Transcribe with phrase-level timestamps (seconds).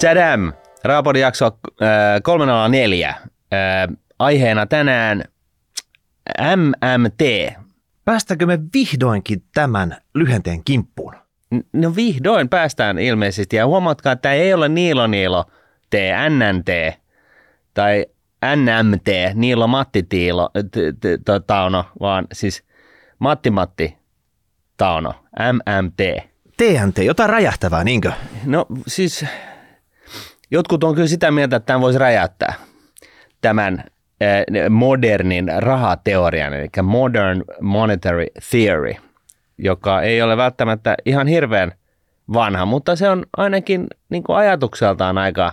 [0.00, 0.52] Tadam!
[0.84, 3.08] Raapodin jakso äh, 304.
[3.08, 5.24] Äh, aiheena tänään
[6.56, 7.52] MMT.
[8.04, 11.14] Päästäänkö me vihdoinkin tämän lyhenteen kimppuun?
[11.72, 13.56] No vihdoin päästään ilmeisesti.
[13.56, 15.44] Ja huomatkaa, että tämä ei ole Niilo Niilo
[15.90, 15.94] T,
[16.28, 16.98] NNT
[17.74, 18.06] tai
[18.56, 22.64] NMT, Niilo Matti Tiilo, t- t- t- Tauno, vaan siis
[23.18, 23.96] Matti Matti
[24.76, 25.14] Tauno,
[25.52, 26.28] MMT.
[26.56, 28.12] TNT, jotain räjähtävää, niinkö?
[28.44, 29.24] No siis
[30.50, 32.54] jotkut on kyllä sitä mieltä, että tämän voisi räjäyttää
[33.40, 33.84] tämän
[34.20, 38.94] eh, modernin rahateorian, eli modern monetary theory,
[39.58, 41.72] joka ei ole välttämättä ihan hirveän
[42.32, 45.52] vanha, mutta se on ainakin niin kuin ajatukseltaan aika,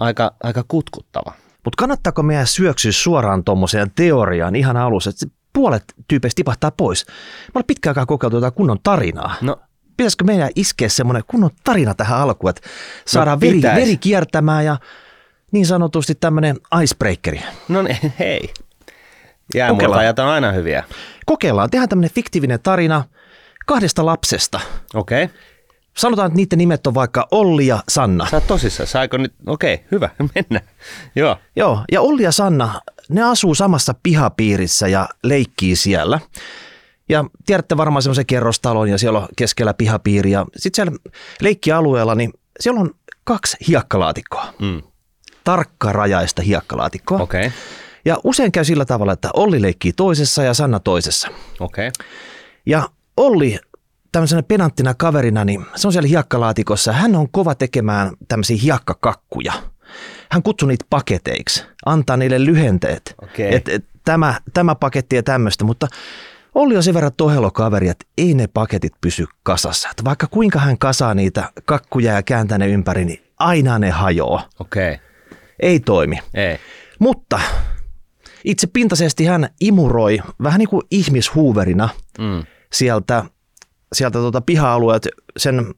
[0.00, 1.32] aika, aika kutkuttava.
[1.64, 7.06] Mutta kannattaako meidän syöksyä suoraan tuommoiseen teoriaan ihan alussa, että puolet tyypeistä tipahtaa pois?
[7.06, 9.34] Mä olen pitkään aikaa kokeiltu jotain kunnon tarinaa.
[9.40, 9.56] No
[9.96, 12.68] Pitäisikö meidän iskeä semmoinen kunnon tarina tähän alkuun, että
[13.06, 13.80] saadaan veri, pitäis.
[13.80, 14.76] veri kiertämään ja
[15.52, 17.42] niin sanotusti tämmöinen icebreakeri.
[17.68, 18.40] No niin, hei.
[18.40, 19.54] Kokeillaan.
[19.54, 20.84] Jäämurtajat on aina hyviä.
[21.26, 23.04] Kokeillaan, tehdään tämmöinen fiktiivinen tarina
[23.66, 24.60] kahdesta lapsesta.
[24.94, 25.24] Okei.
[25.24, 25.36] Okay.
[25.96, 28.26] Sanotaan, että niiden nimet on vaikka Olli ja Sanna.
[28.30, 28.86] Sä oot tosissaan.
[28.86, 29.34] Saiko nyt?
[29.46, 30.10] Okei, okay, hyvä.
[30.34, 30.68] Mennään.
[31.16, 31.36] Joo.
[31.56, 36.20] Joo, ja Olli ja Sanna, ne asuu samassa pihapiirissä ja leikkii siellä.
[37.08, 40.98] Ja tiedätte varmaan semmoisen kerrostalon ja siellä on keskellä pihapiiri ja sitten siellä
[41.40, 42.90] leikkialueella, niin siellä on
[43.24, 44.54] kaksi hiekkalaatikkoa.
[44.58, 44.82] Mm.
[45.44, 47.18] Tarkkarajaista hiekkalaatikkoa.
[47.18, 47.46] Okei.
[47.46, 47.58] Okay.
[48.04, 51.28] Ja usein käy sillä tavalla, että Olli leikkii toisessa ja Sanna toisessa.
[51.60, 51.88] Okei.
[51.88, 52.06] Okay.
[52.66, 53.58] Ja Olli
[54.12, 56.92] tämmöisenä penanttina kaverina, niin se on siellä hiekkalaatikossa.
[56.92, 59.52] Hän on kova tekemään tämmöisiä hiekkakakkuja.
[60.30, 63.14] Hän kutsuu niitä paketeiksi, antaa niille lyhenteet.
[63.22, 63.54] Okei.
[63.54, 65.88] Et, et, tämä, tämä paketti ja tämmöistä, mutta
[66.56, 69.88] Olli on sen verran tohelokaveri, että ei ne paketit pysy kasassa.
[69.90, 74.48] Että vaikka kuinka hän kasaa niitä kakkuja ja kääntää ne ympäri, niin aina ne hajoaa.
[74.60, 74.92] Okei.
[74.94, 75.06] Okay.
[75.60, 76.18] Ei toimi.
[76.34, 76.58] Ei.
[76.98, 77.40] Mutta
[78.44, 82.44] itse pintaisesti hän imuroi vähän niin kuin ihmishuuverina Mm.
[82.72, 83.24] sieltä,
[83.92, 85.74] sieltä tuota piha-alueet sen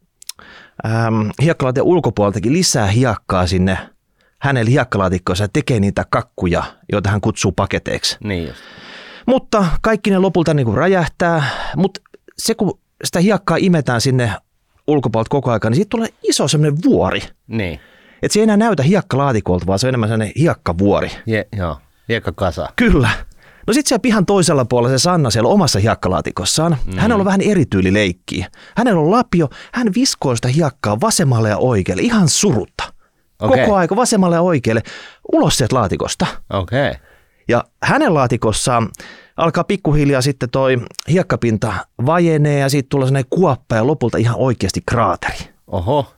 [0.87, 3.78] ähm, hiekkalaatin ulkopuoleltakin lisää hiekkaa sinne
[4.41, 6.62] hänelle hiekkalaatikkoonsa ja tekee niitä kakkuja,
[6.93, 8.17] joita hän kutsuu paketeiksi.
[8.25, 8.61] Niin just.
[9.28, 11.43] Mutta kaikki ne lopulta niin kuin räjähtää,
[11.77, 12.00] mutta
[12.39, 14.33] se kun sitä hiekkaa imetään sinne
[14.87, 17.21] ulkopuolelta koko ajan, niin siitä tulee iso semmoinen vuori.
[17.47, 17.81] Niin.
[18.22, 21.11] Että se ei enää näytä hiekkalaatikolta, vaan se on enemmän sellainen hiekkavuori.
[21.27, 21.77] Je, joo.
[22.09, 22.69] Hiekka kasa.
[22.77, 23.11] Kyllä.
[23.67, 26.77] No sitten siellä pihan toisella puolella se Sanna siellä omassa hiekkalaatikossaan.
[26.87, 26.99] Mm.
[26.99, 28.47] Hänellä on vähän erityyli leikkiä.
[28.77, 32.84] Hänellä on lapio, hän viskoo sitä hiekkaa vasemmalle ja oikealle, ihan surutta.
[33.41, 33.65] Okei.
[33.65, 34.83] Koko aika vasemmalle ja oikealle,
[35.33, 36.27] ulos sieltä laatikosta.
[36.53, 36.91] Okei.
[36.91, 37.08] Okay.
[37.49, 38.89] Ja hänen laatikossaan
[39.37, 40.79] alkaa pikkuhiljaa sitten toi
[41.11, 41.73] hiekkapinta
[42.07, 45.39] vajenee ja siitä tulee sellainen kuoppa ja lopulta ihan oikeasti kraateri.
[45.67, 46.15] Oho.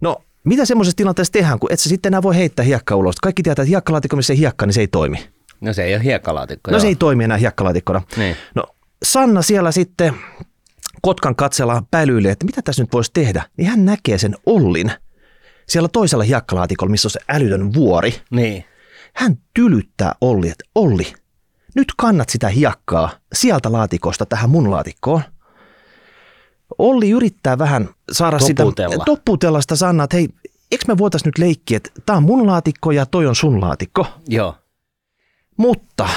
[0.00, 3.16] No, mitä semmoisessa tilanteessa tehdään, kun et sä sitten enää voi heittää hiekkaa ulos?
[3.22, 5.28] Kaikki tietää, että hiekkalaatikko, missä ei hiekka, niin se ei toimi.
[5.60, 6.70] No se ei ole hiekkalaatikko.
[6.70, 6.80] No joo.
[6.80, 8.02] se ei toimi enää hiekkalaatikona.
[8.16, 8.36] Niin.
[8.54, 8.64] No
[9.02, 10.14] Sanna siellä sitten
[11.02, 13.42] Kotkan katsella pälyilee, että mitä tässä nyt voisi tehdä.
[13.56, 14.92] Niin hän näkee sen Ollin
[15.68, 18.14] siellä toisella hiekkalaatikolla, missä on se älytön vuori.
[18.30, 18.64] Niin.
[19.14, 21.12] Hän tylyttää Olli, että Olli,
[21.74, 25.22] nyt kannat sitä hiekkaa sieltä laatikosta tähän mun laatikkoon.
[26.78, 28.92] Olli yrittää vähän saada Toputella.
[28.92, 30.28] sitä, toputella sitä Sannaa, että hei,
[30.70, 34.06] eikö me voitaisiin nyt leikkiä, että tämä on mun laatikko ja toi on sun laatikko.
[34.28, 34.54] Joo.
[35.56, 36.08] Mutta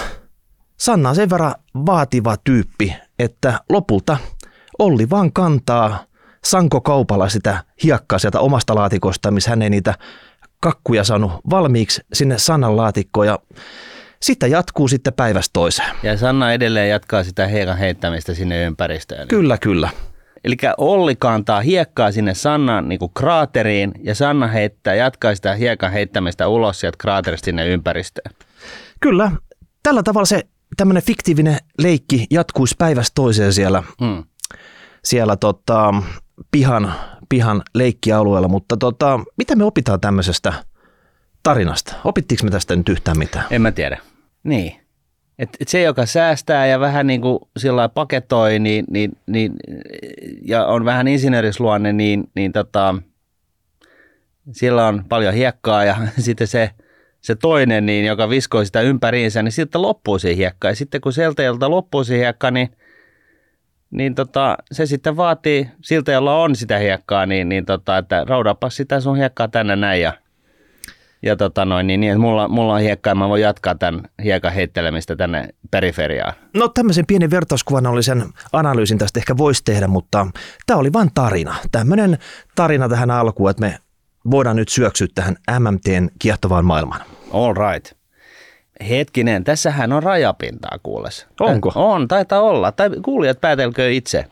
[0.78, 4.18] Sanna on sen verran vaativa tyyppi, että lopulta
[4.80, 6.06] Olli vaan kantaa
[6.46, 9.94] Sanko kaupalla sitä hiekkaa sieltä omasta laatikosta, missä hän ei niitä
[10.60, 13.40] kakkuja saanut valmiiksi sinne Sannan laatikkoon ja
[14.22, 15.90] sitten jatkuu sitten päivästä toiseen.
[16.04, 19.28] Ja Sanna edelleen jatkaa sitä hiekan heittämistä sinne ympäristöön.
[19.28, 19.90] Kyllä, kyllä.
[20.44, 26.48] Eli Olli kantaa hiekkaa sinne Sannan niin kraateriin ja Sanna heittää, jatkaa sitä hiekan heittämistä
[26.48, 28.36] ulos sieltä kraaterista sinne ympäristöön.
[29.00, 29.32] Kyllä.
[29.84, 30.42] Tällä tavalla se
[30.78, 34.24] tämmöinen fiktiivinen leikki jatkuisi päivästä toiseen siellä, Mm.
[35.04, 35.94] siellä tota,
[36.52, 36.94] pihan,
[37.30, 40.54] pihan leikkialueella, mutta tota, mitä me opitaan tämmöisestä
[41.44, 41.96] tarinasta?
[42.04, 43.46] Opittiinko me tästä nyt yhtään mitään?
[43.50, 43.98] En mä tiedä.
[44.44, 44.76] Niin.
[45.40, 49.54] Et, et se, joka säästää ja vähän niin kuin sillä paketoi niin, niin, niin,
[50.42, 52.96] ja on vähän insinöörisluonne, niin, niin tota,
[54.52, 56.70] sillä on paljon hiekkaa ja sitten se,
[57.22, 60.68] se toinen, niin, joka viskoi sitä ympäriinsä, niin sitten loppuu se hiekka.
[60.68, 62.70] Ja sitten kun sieltä, jolta loppuu se hiekka, niin,
[63.92, 68.76] niin tota, se sitten vaatii siltä, jolla on sitä hiekkaa, niin, niin tota, että raudapas
[68.76, 70.14] sitä sun hiekkaa tänne näin ja
[71.26, 74.04] ja tota noin, niin, niin että mulla, mulla on hiekka ja mä voin jatkaa tämän
[74.24, 76.34] hiekan heittelemistä tänne periferiaan.
[76.54, 80.28] No tämmöisen pienen vertauskuvannollisen analyysin tästä ehkä voisi tehdä, mutta
[80.66, 81.56] tämä oli vain tarina.
[81.72, 82.18] Tämmöinen
[82.56, 83.78] tarina tähän alkuun, että me
[84.32, 87.02] voidaan nyt syöksyä tähän MMTn kiehtovaan maailmaan.
[87.32, 88.05] All right.
[88.90, 91.28] Hetkinen, tässähän on rajapintaa kuules.
[91.40, 91.72] Onko?
[91.76, 92.72] On, taitaa olla.
[92.72, 94.26] Tai kuulijat päätelkö itse.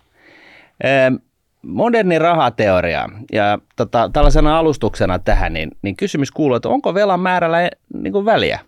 [1.61, 7.69] Moderni rahateoria ja tota, tällaisena alustuksena tähän, niin, niin kysymys kuuluu, että onko velan määrällä
[7.93, 8.59] niin kuin väliä?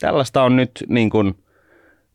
[0.00, 1.34] Tällaista on nyt niin kuin,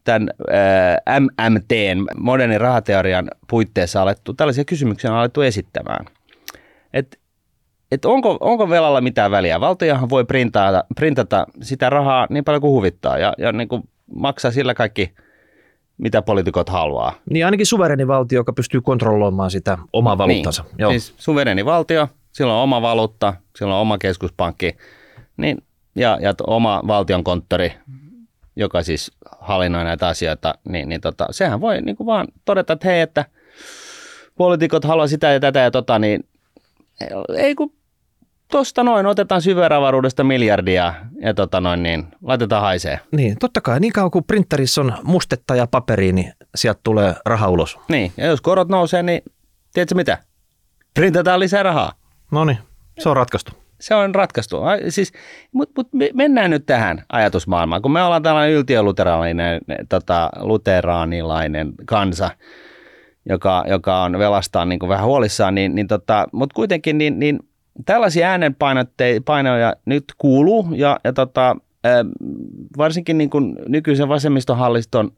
[0.04, 6.06] tämän ää, MMTn, modernin rahateorian puitteissa alettu, tällaisia kysymyksiä on alettu esittämään.
[6.94, 7.20] Et,
[7.92, 9.60] et onko, onko velalla mitään väliä?
[9.60, 13.84] Valtiohan voi printata, printata sitä rahaa niin paljon kuin huvittaa ja, ja niin kuin
[14.16, 15.14] maksaa sillä kaikki,
[15.98, 17.14] mitä poliitikot haluaa.
[17.30, 20.64] Niin ainakin suvereni valtio, joka pystyy kontrolloimaan sitä omaa valuuttansa.
[20.64, 20.76] Niin.
[20.78, 20.92] Joo.
[20.92, 24.78] Siis suvereni valtio, sillä on oma valuutta, sillä on oma keskuspankki
[25.38, 25.58] niin,
[25.96, 27.74] ja, ja oma valtionkonttori,
[28.56, 32.88] joka siis hallinnoi näitä asioita, niin, niin tota, sehän voi niin kuin vaan todeta, että
[32.88, 33.26] hei, että
[34.38, 36.24] poliitikot haluaa sitä ja tätä ja tota, niin
[37.38, 37.74] ei kun
[38.52, 43.00] tuosta noin otetaan syveravaruudesta miljardia ja tota noin, niin laitetaan haisee.
[43.12, 43.80] Niin, totta kai.
[43.80, 47.80] Niin kauan kuin printerissa on mustetta ja paperia, niin sieltä tulee raha ulos.
[47.90, 49.22] Niin, ja jos korot nousee, niin
[49.74, 50.18] tiedätkö mitä?
[50.94, 51.92] Printataan lisää rahaa.
[52.32, 52.58] No niin,
[53.00, 53.52] se on ratkaistu.
[53.80, 54.58] Se on ratkaistu.
[54.90, 55.12] Siis,
[55.52, 57.82] Mutta mut mennään nyt tähän ajatusmaailmaan.
[57.82, 62.30] Kun me ollaan tällainen yltiöluteraaninen, tota, luteraanilainen kansa,
[63.30, 67.40] joka, joka on velastaan niin kuin vähän huolissaan, niin, niin tota, mutta kuitenkin niin, niin
[67.86, 71.56] tällaisia äänenpainoja nyt kuuluu ja, ja tota,
[72.78, 75.12] varsinkin niin kuin nykyisen vasemmistohallituksen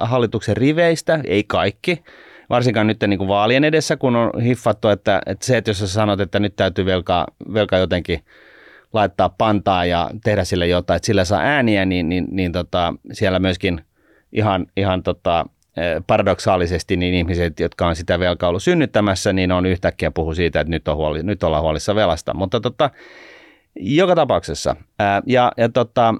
[0.00, 2.02] hallituksen riveistä, ei kaikki,
[2.50, 5.86] varsinkaan nyt niin kuin vaalien edessä, kun on hiffattu, että, että se, että jos sä
[5.86, 8.24] sanot, että nyt täytyy velkaa, velkaa jotenkin
[8.92, 13.38] laittaa pantaa ja tehdä sille jotain, että sillä saa ääniä, niin, niin, niin tota, siellä
[13.38, 13.80] myöskin
[14.32, 15.46] ihan, ihan tota,
[16.06, 20.70] paradoksaalisesti niin ihmiset, jotka on sitä velkaa ollut synnyttämässä, niin on yhtäkkiä puhu siitä, että
[20.70, 22.34] nyt, on huoli, nyt ollaan huolissa velasta.
[22.34, 22.90] Mutta tota,
[23.76, 24.76] joka tapauksessa.
[25.26, 26.14] Ja, ja tota,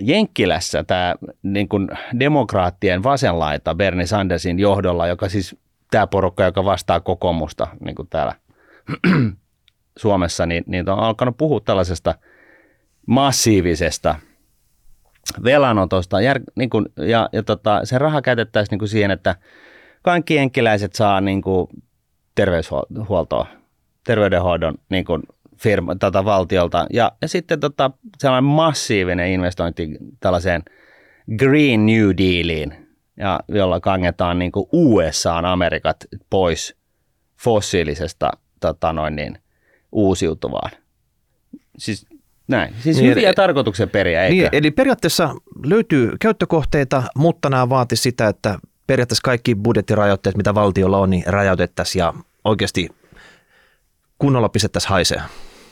[0.00, 1.88] Jenkkilässä tämä niin kuin
[2.20, 5.56] demokraattien vasenlaita Bernie Sandersin johdolla, joka siis
[5.90, 8.34] tämä porukka, joka vastaa kokoomusta niin kuin täällä
[9.98, 12.14] Suomessa, niin, niin on alkanut puhua tällaisesta
[13.06, 14.14] massiivisesta–
[15.44, 19.36] velanotosta jär, niin kuin, ja, ja tota, se raha käytettäisiin niin kuin siihen, että
[20.02, 21.68] kaikki jenkkiläiset saa niin kuin
[22.34, 23.46] terveyshuoltoa,
[24.04, 25.22] terveydenhoidon niin kuin
[25.56, 30.62] firma, tota, valtiolta ja, ja sitten tota, sellainen massiivinen investointi tällaiseen
[31.38, 35.96] Green New Dealiin, ja, jolla kangetaan niin kuin USAan Amerikat
[36.30, 36.76] pois
[37.40, 39.38] fossiilisesta tota noin niin,
[39.92, 40.70] uusiutuvaan.
[41.78, 42.06] Siis
[42.48, 44.34] näin, siis niin, hyviä tarkoituksen periä, eikö?
[44.34, 45.34] Niin, eli periaatteessa
[45.64, 52.00] löytyy käyttökohteita, mutta nämä vaati sitä, että periaatteessa kaikki budjettirajoitteet, mitä valtiolla on, niin rajoitettaisiin
[52.00, 52.14] ja
[52.44, 52.88] oikeasti
[54.18, 55.20] kunnolla pistettäisiin haisee.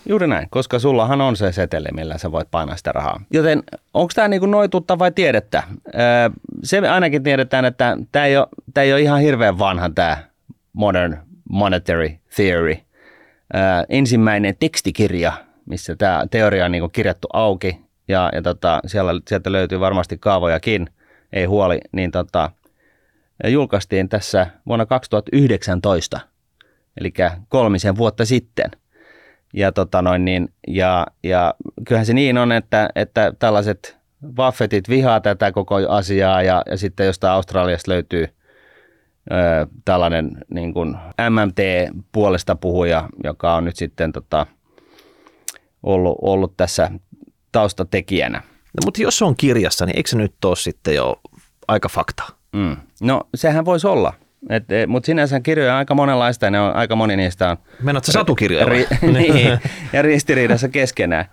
[0.08, 3.20] Juuri näin, koska sullahan on se seteli, millä sä voit painaa sitä rahaa.
[3.30, 3.62] Joten
[3.94, 5.62] onko tämä niinku noituutta vai tiedettä?
[6.64, 10.18] se me ainakin tiedetään, että tämä ei, ole, tämä ei ole ihan hirveän vanha tämä
[10.72, 11.16] Modern
[11.50, 12.76] Monetary Theory.
[13.88, 19.80] ensimmäinen tekstikirja missä tämä teoria on niin kirjattu auki ja, ja tota, siellä, sieltä löytyy
[19.80, 20.88] varmasti kaavojakin,
[21.32, 22.50] ei huoli, niin tota,
[23.48, 26.20] julkaistiin tässä vuonna 2019,
[27.00, 27.12] eli
[27.48, 28.70] kolmisen vuotta sitten.
[29.54, 31.54] Ja, tota noin, niin, ja, ja
[31.88, 33.96] kyllähän se niin on, että, että tällaiset
[34.34, 38.28] Buffettit vihaa tätä koko asiaa ja, ja sitten jostain Australiasta löytyy
[39.32, 40.96] ö, tällainen niin kuin
[41.30, 44.46] MMT-puolesta puhuja, joka on nyt sitten tota,
[45.86, 46.90] ollut, ollut tässä
[47.52, 48.38] taustatekijänä.
[48.38, 51.20] No, mutta jos se on kirjassa, niin eikö se nyt ole sitten jo
[51.68, 52.24] aika fakta?
[52.52, 52.76] Mm.
[53.00, 54.12] No sehän voisi olla.
[54.50, 57.56] Et, et, mutta sinänsä kirjoja on aika monenlaista ja ne on, aika moni niistä on...
[58.02, 59.58] Se satukirjoja ri, niin,
[59.92, 61.24] ja ristiriidassa keskenään.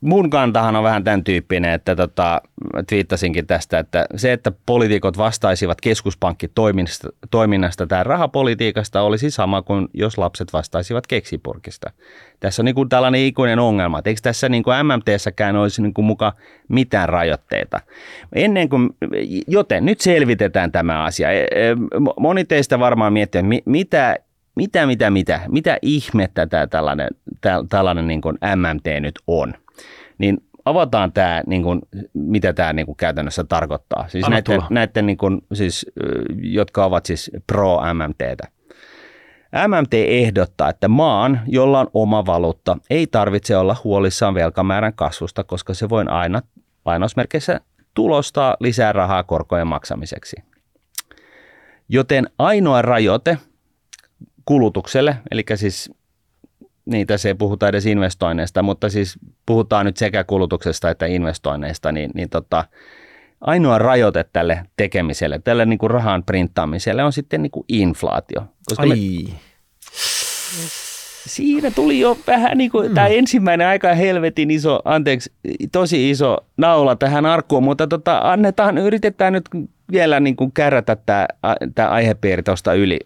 [0.00, 2.40] Mun kantahan on vähän tämän tyyppinen, että tota,
[2.88, 10.18] twiittasinkin tästä, että se, että poliitikot vastaisivat keskuspankkitoiminnasta toiminnasta tai rahapolitiikasta olisi sama kuin jos
[10.18, 11.90] lapset vastaisivat keksipurkista.
[12.40, 15.94] Tässä on niin kuin tällainen ikuinen ongelma, että eikö tässä niin kuin MMTssäkään olisi niin
[15.94, 16.32] kuin muka
[16.68, 17.80] mitään rajoitteita.
[18.34, 18.90] Ennen kuin,
[19.46, 21.30] joten nyt selvitetään tämä asia.
[21.30, 21.76] E, e,
[22.20, 24.16] moni teistä varmaan miettii, mitä
[24.56, 27.08] mitä, mitä, mitä, mitä ihmettä tämä tällainen,
[27.68, 29.54] tällainen niin kuin MMT nyt on
[30.18, 31.80] niin avataan tämä, niin kuin,
[32.14, 34.08] mitä tämä niin kuin käytännössä tarkoittaa.
[34.08, 35.86] Siis näiden, näiden niin kuin, siis,
[36.40, 38.48] jotka ovat siis pro-MMTtä.
[39.68, 45.74] MMT ehdottaa, että maan, jolla on oma valuutta, ei tarvitse olla huolissaan velkamäärän kasvusta, koska
[45.74, 46.42] se voi aina
[46.84, 47.60] lainausmerkeissä
[47.94, 50.36] tulostaa lisää rahaa korkojen maksamiseksi.
[51.88, 53.38] Joten ainoa rajoite
[54.44, 55.90] kulutukselle, eli siis
[56.86, 62.10] niin tässä ei puhuta edes investoinneista, mutta siis puhutaan nyt sekä kulutuksesta että investoinneista, niin,
[62.14, 62.64] niin tota,
[63.40, 68.40] ainoa rajoite tälle tekemiselle, tälle niin kuin rahan printtaamiselle on sitten niin kuin inflaatio.
[68.68, 68.88] Koska Ai.
[68.88, 69.36] Me,
[71.26, 72.94] siinä tuli jo vähän niin kuin mm.
[72.94, 75.32] tämä ensimmäinen aika helvetin iso, anteeksi,
[75.72, 79.44] tosi iso naula tähän arkkuun, mutta tota, annetaan, yritetään nyt
[79.92, 81.26] vielä niin kuin kärrätä tämä,
[81.74, 82.98] tämä aihepiiri tuosta yli.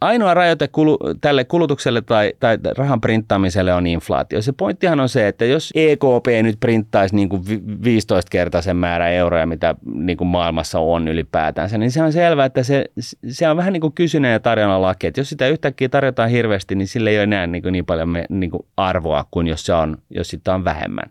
[0.00, 4.42] Ainoa rajoite kulu, tälle kulutukselle tai, tai rahan printtaamiselle on inflaatio.
[4.42, 7.42] Se pointtihan on se, että jos EKP nyt printtaisi niin kuin
[7.82, 12.84] 15-kertaisen määrän euroja, mitä niin kuin maailmassa on ylipäätänsä, niin se on selvää, että se,
[13.28, 15.06] se on vähän niin kuin kysynnän ja tarjonnan laki.
[15.06, 18.08] Että jos sitä yhtäkkiä tarjotaan hirveästi, niin sille ei ole enää niin, kuin niin paljon
[18.08, 21.10] me, niin kuin arvoa kuin jos, se on, jos sitä on vähemmän.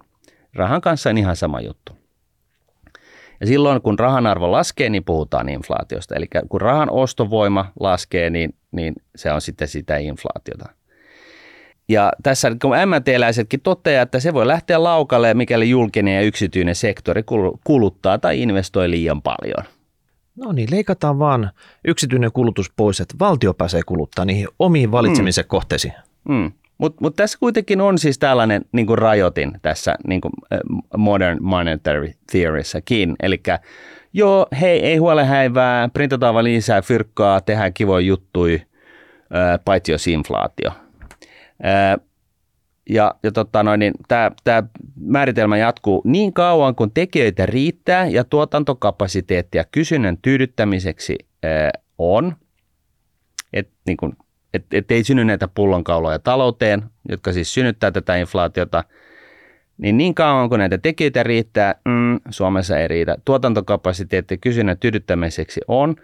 [0.56, 2.05] Rahan kanssa on ihan sama juttu.
[3.40, 6.16] Ja silloin kun rahan arvo laskee, niin puhutaan inflaatiosta.
[6.16, 10.70] Eli kun rahan ostovoima laskee, niin, niin se on sitten sitä inflaatiota.
[11.90, 17.24] Ja tässä kun MT-läisetkin toteaa, että se voi lähteä laukalle, mikäli julkinen ja yksityinen sektori
[17.64, 19.66] kuluttaa tai investoi liian paljon.
[20.36, 21.52] No niin, leikataan vaan
[21.88, 25.48] yksityinen kulutus pois, että valtio pääsee kuluttaa niihin omiin valitsemisen mm.
[25.48, 25.94] kohteisiin.
[26.30, 26.52] Mm.
[26.78, 30.32] Mutta mut tässä kuitenkin on siis tällainen niin kuin rajoitin tässä niin kuin
[30.98, 33.16] modern monetary theoryssakin.
[33.24, 33.42] Eli
[34.14, 38.62] joo, hei, ei huole häivää, printataan vaan lisää fyrkkaa, tehdään kivoja juttui,
[39.66, 40.72] paitsi jos inflaatio.
[42.90, 43.94] Ja, ja tota niin
[44.44, 44.64] tämä
[44.96, 51.16] määritelmä jatkuu niin kauan, kun tekijöitä riittää ja tuotantokapasiteettia kysynnän tyydyttämiseksi
[51.98, 52.36] on.
[53.54, 54.14] Et, niin kuin
[54.56, 58.84] että et ei synny näitä pullonkauloja talouteen, jotka siis synnyttää tätä inflaatiota,
[59.78, 65.96] niin niin kauan kun näitä tekijöitä riittää, mm, Suomessa ei riitä, tuotantokapasiteetti kysynnän tyydyttämiseksi on,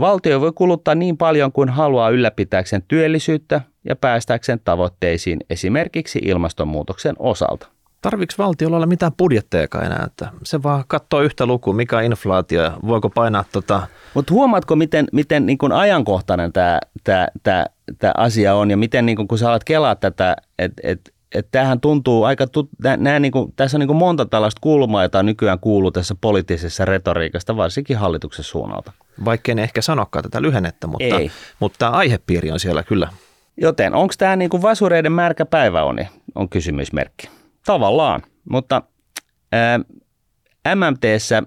[0.00, 7.68] valtio voi kuluttaa niin paljon kuin haluaa ylläpitääkseen työllisyyttä ja päästäkseen tavoitteisiin esimerkiksi ilmastonmuutoksen osalta.
[8.02, 10.04] Tarviiko valtiolla olla mitään budjetteja enää?
[10.06, 13.86] Että se vaan katsoo yhtä lukua, mikä on inflaatio ja voiko painaa tota...
[14.14, 17.66] Mutta huomaatko, miten, miten niin kun ajankohtainen tämä tää, tää,
[17.98, 21.48] tää asia on ja miten niin kun, kun sä alat kelaa tätä, että et, et
[21.50, 22.46] tämähän tuntuu aika,
[22.84, 26.14] nää, nää niin kuin, tässä on niin kuin monta tällaista kulmaa, jota nykyään kuuluu tässä
[26.20, 28.92] poliittisessa retoriikasta, varsinkin hallituksen suunnalta.
[29.24, 31.30] Vaikkei ne ehkä sanokaan tätä lyhennettä, mutta, Ei.
[31.60, 33.08] mutta tämä aihepiiri on siellä kyllä.
[33.56, 35.98] Joten onko tämä niin kuin vasureiden märkä päivä on,
[36.34, 37.28] on kysymysmerkki.
[37.66, 38.82] Tavallaan, mutta
[39.52, 39.80] ää,
[40.74, 41.42] MMTssä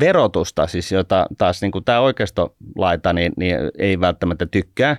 [0.00, 4.96] verotusta, siis jota taas niin kuin tämä oikeistolaita niin, niin ei välttämättä tykkää,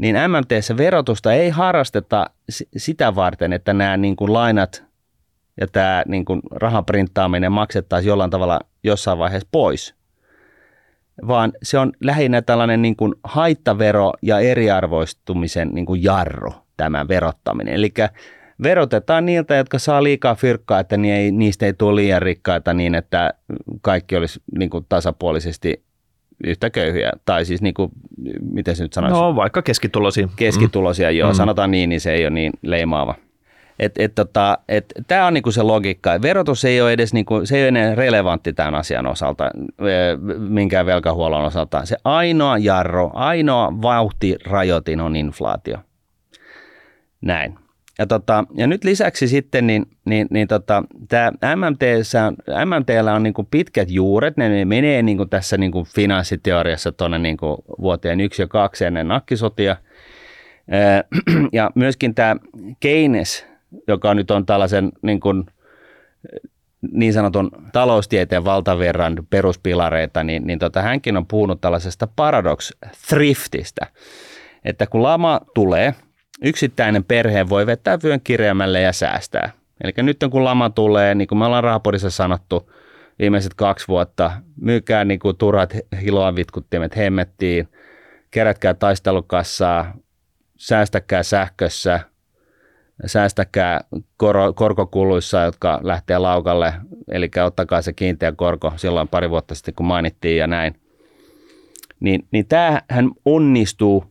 [0.00, 2.30] niin MMTssä verotusta ei harrasteta
[2.76, 4.84] sitä varten, että nämä niin kuin lainat
[5.60, 9.94] ja tämä niin kuin rahan printtaaminen maksettaisiin jollain tavalla jossain vaiheessa pois,
[11.26, 17.74] vaan se on lähinnä tällainen niin kuin haittavero ja eriarvoistumisen niin kuin jarru, tämä verottaminen.
[17.74, 17.92] Eli
[18.62, 20.96] verotetaan niiltä, jotka saa liikaa fyrkkaa, että
[21.32, 23.34] niistä ei tule liian rikkaita niin, että
[23.80, 25.82] kaikki olisi niin kuin tasapuolisesti
[26.44, 27.12] yhtä köyhiä.
[27.24, 27.90] Tai siis niin kuin,
[28.52, 29.20] miten se nyt sanoisi?
[29.20, 30.28] No vaikka keskituloisia.
[30.36, 31.16] Keskituloisia, mm.
[31.16, 31.30] joo.
[31.30, 31.34] Mm.
[31.34, 33.14] Sanotaan niin, niin se ei ole niin leimaava.
[33.78, 36.22] Et, et, tota, et, Tämä on niinku se logiikka.
[36.22, 39.50] Verotus ei ole edes niinku, se ei ole enää relevantti tämän asian osalta,
[40.38, 41.84] minkään velkahuollon osalta.
[41.84, 45.78] Se ainoa jarro, ainoa vauhtirajoitin on inflaatio.
[47.20, 47.58] Näin.
[47.98, 51.56] Ja, tota, ja nyt lisäksi sitten, niin, niin, niin tota, tämä
[52.66, 57.18] MMTllä on niin kuin pitkät juuret, ne menee niin kuin tässä niin kuin finanssiteoriassa tuonne
[57.18, 57.36] niin
[57.80, 59.76] vuoteen yksi ja kaksi ennen nakkisotia.
[61.52, 62.36] Ja myöskin tämä
[62.80, 63.46] Keynes,
[63.88, 65.46] joka nyt on tällaisen niin, kuin,
[66.92, 72.70] niin sanotun taloustieteen valtaverran peruspilareita, niin, niin tota, hänkin on puhunut tällaisesta paradox
[73.08, 73.86] thriftistä,
[74.64, 75.94] että kun lama tulee–
[76.44, 79.50] yksittäinen perhe voi vetää vyön kirjaimälle ja säästää.
[79.84, 82.72] Eli nyt kun lama tulee, niin kuin me ollaan Rahapodissa sanottu
[83.18, 84.30] viimeiset kaksi vuotta,
[84.60, 87.68] myykää niin kuin turhat hiloa vitkuttimet hemmettiin,
[88.30, 89.94] kerätkää taistelukassaa,
[90.56, 92.00] säästäkää sähkössä,
[93.06, 93.80] säästäkää
[94.16, 96.74] kor- korkokuluissa, jotka lähtee laukalle,
[97.08, 100.80] eli ottakaa se kiinteä korko silloin pari vuotta sitten, kun mainittiin ja näin.
[102.00, 104.09] Niin, niin tämähän onnistuu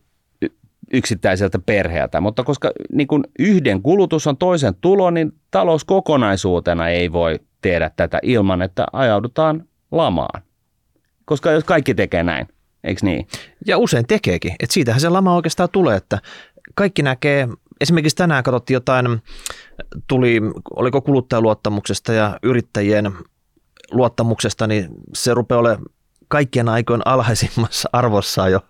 [0.92, 7.12] yksittäiseltä perheeltä, mutta koska niin kuin yhden kulutus on toisen tulo, niin talous kokonaisuutena ei
[7.12, 10.42] voi tehdä tätä ilman, että ajaudutaan lamaan.
[11.24, 12.48] Koska jos kaikki tekee näin,
[12.84, 13.26] eikö niin?
[13.66, 16.18] Ja usein tekeekin, että siitähän se lama oikeastaan tulee, että
[16.74, 17.48] kaikki näkee,
[17.80, 19.22] esimerkiksi tänään katsottiin jotain,
[20.06, 20.40] tuli,
[20.76, 23.12] oliko kuluttajaluottamuksesta ja yrittäjien
[23.90, 25.86] luottamuksesta, niin se rupeaa olemaan
[26.28, 28.60] kaikkien aikojen alhaisimmassa arvossa jo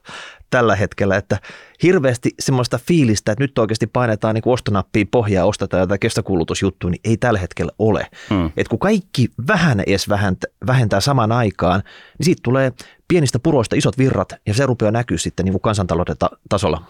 [0.50, 1.38] tällä hetkellä, että
[1.82, 7.16] hirveästi semmoista fiilistä, että nyt oikeasti painetaan niin ostonappiin pohjaa, ostetaan jotain kestokulutusjuttua, niin ei
[7.16, 8.06] tällä hetkellä ole.
[8.30, 8.50] Hmm.
[8.56, 11.82] Et kun kaikki vähän edes vähentää, vähentää samaan aikaan,
[12.18, 12.72] niin siitä tulee
[13.08, 16.84] pienistä puroista isot virrat ja se rupeaa näkyä sitten niin kuin kansantalouden ta- tasolla.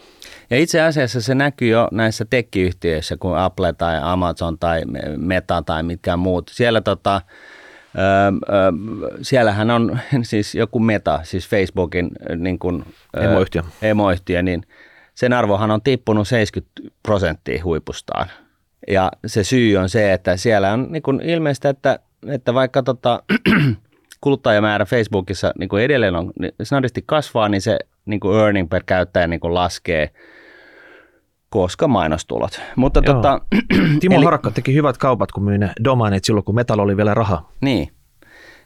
[0.51, 4.83] Ja itse asiassa se näkyy jo näissä tekkiyhtiöissä, kuin Apple tai Amazon tai
[5.17, 6.51] Meta tai mitkään muut.
[6.55, 7.23] Siellä tota,
[7.99, 8.73] Öö, öö,
[9.23, 12.85] siellähän on siis joku meta, siis Facebookin niin kuin,
[13.17, 13.63] emoyhtiö.
[13.83, 14.63] emoyhtiö, niin
[15.15, 18.29] sen arvohan on tippunut 70 prosenttia huipustaan.
[18.89, 23.23] Ja se syy on se, että siellä on niin kuin ilmeistä, että, että vaikka tota,
[24.21, 28.83] kuluttajamäärä Facebookissa niin kuin edelleen on niin snadisti kasvaa, niin se niin kuin earning per
[28.87, 30.11] käyttäjä niin kuin laskee–
[31.51, 32.61] koska mainostulot.
[32.77, 33.41] Mutta tota,
[34.01, 37.15] Timo eli, Harakka teki hyvät kaupat, kun myi ne domainit silloin, kun Metal oli vielä
[37.15, 37.49] raha.
[37.61, 37.89] Niin.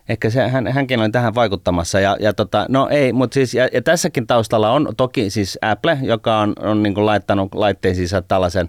[0.09, 2.01] Ehkä se, hän, hänkin oli tähän vaikuttamassa.
[2.01, 5.99] Ja, ja tota, no ei, mutta siis, ja, ja, tässäkin taustalla on toki siis Apple,
[6.03, 8.69] joka on, on niin kuin laittanut laitteisiinsa tällaisen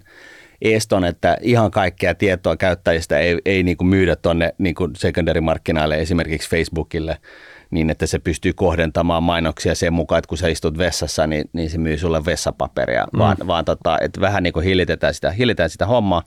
[0.62, 7.18] eston, että ihan kaikkea tietoa käyttäjistä ei, ei niin myydä tuonne niin secondary-markkinoille, esimerkiksi Facebookille–
[7.72, 11.70] niin, että se pystyy kohdentamaan mainoksia sen mukaan, että kun sä istut vessassa, niin, niin
[11.70, 13.20] se myy sulle vessapaperia, mm.
[13.20, 16.24] vaan, vaan tota, että vähän niin kuin hillitetään sitä, hillitetään sitä hommaa.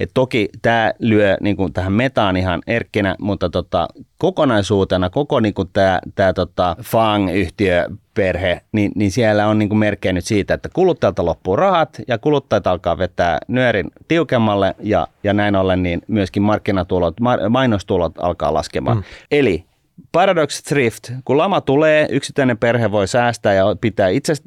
[0.00, 5.54] Et toki tämä lyö niin kuin tähän metaan ihan erkkinä, mutta tota, kokonaisuutena koko niin
[5.72, 11.24] tämä, tämä tota FANG-yhtiö perhe, niin, niin siellä on niin merkkejä nyt siitä, että kuluttajalta
[11.24, 17.16] loppuu rahat ja kuluttajat alkaa vetää nyörin tiukemmalle ja, ja näin ollen niin myöskin markkinatulot,
[17.48, 18.96] mainostulot alkaa laskemaan.
[18.96, 19.02] Mm.
[19.30, 19.64] Eli
[20.12, 24.44] Paradox Thrift, kun lama tulee, yksittäinen perhe voi säästää ja pitää, itsest,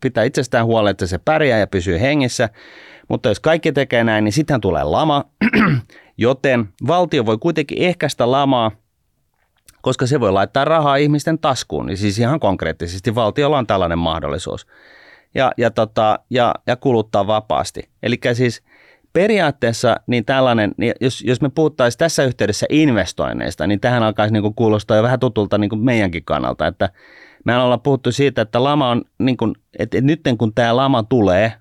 [0.00, 2.48] pitää itsestään huolta, että se pärjää ja pysyy hengissä.
[3.08, 5.24] Mutta jos kaikki tekee näin, niin sitten tulee lama,
[6.16, 8.70] joten valtio voi kuitenkin ehkäistä lamaa,
[9.82, 11.86] koska se voi laittaa rahaa ihmisten taskuun.
[11.86, 14.66] Niin siis ihan konkreettisesti valtiolla on tällainen mahdollisuus.
[15.34, 17.88] Ja, ja, tota, ja, ja kuluttaa vapaasti.
[18.02, 18.62] Eli siis–
[19.14, 24.42] periaatteessa niin tällainen, niin jos, jos me puhuttaisiin tässä yhteydessä investoinneista, niin tähän alkaisi niin
[24.42, 26.90] kuin kuulostaa jo vähän tutulta niin kuin meidänkin kannalta, että
[27.44, 31.52] me ollaan puhuttu siitä, että lama on, niin kuin, että nyt kun tämä lama tulee,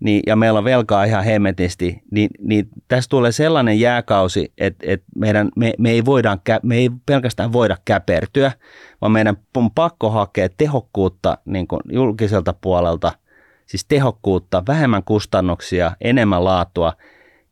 [0.00, 5.06] niin, ja meillä on velkaa ihan hemmetisti, niin, niin tässä tulee sellainen jääkausi, että, että
[5.16, 8.52] meidän, me, me, ei voida, me ei pelkästään voida käpertyä,
[9.00, 13.12] vaan meidän on pakko hakea tehokkuutta niin kuin julkiselta puolelta–
[13.66, 16.92] siis tehokkuutta, vähemmän kustannuksia, enemmän laatua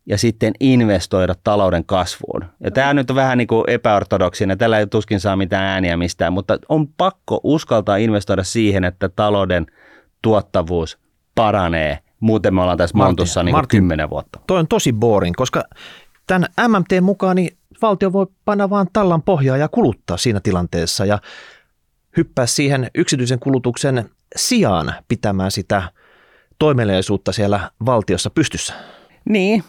[0.07, 2.45] ja sitten investoida talouden kasvuun.
[2.65, 6.33] Ja tämä nyt on vähän niin kuin epäortodoksinen, tällä ei tuskin saa mitään ääniä mistään,
[6.33, 9.67] mutta on pakko uskaltaa investoida siihen, että talouden
[10.23, 10.99] tuottavuus
[11.35, 11.99] paranee.
[12.21, 14.41] Muuten me ollaan tässä Martin, montussa niin Martin, 10 vuotta.
[14.47, 15.65] Toi on tosi boring, koska
[16.27, 21.19] tämän MMT mukaan niin valtio voi panna vaan tallan pohjaa ja kuluttaa siinä tilanteessa ja
[22.17, 25.83] hyppää siihen yksityisen kulutuksen sijaan pitämään sitä–
[26.63, 28.75] toimeliaisuutta siellä valtiossa pystyssä.
[29.25, 29.65] Niin,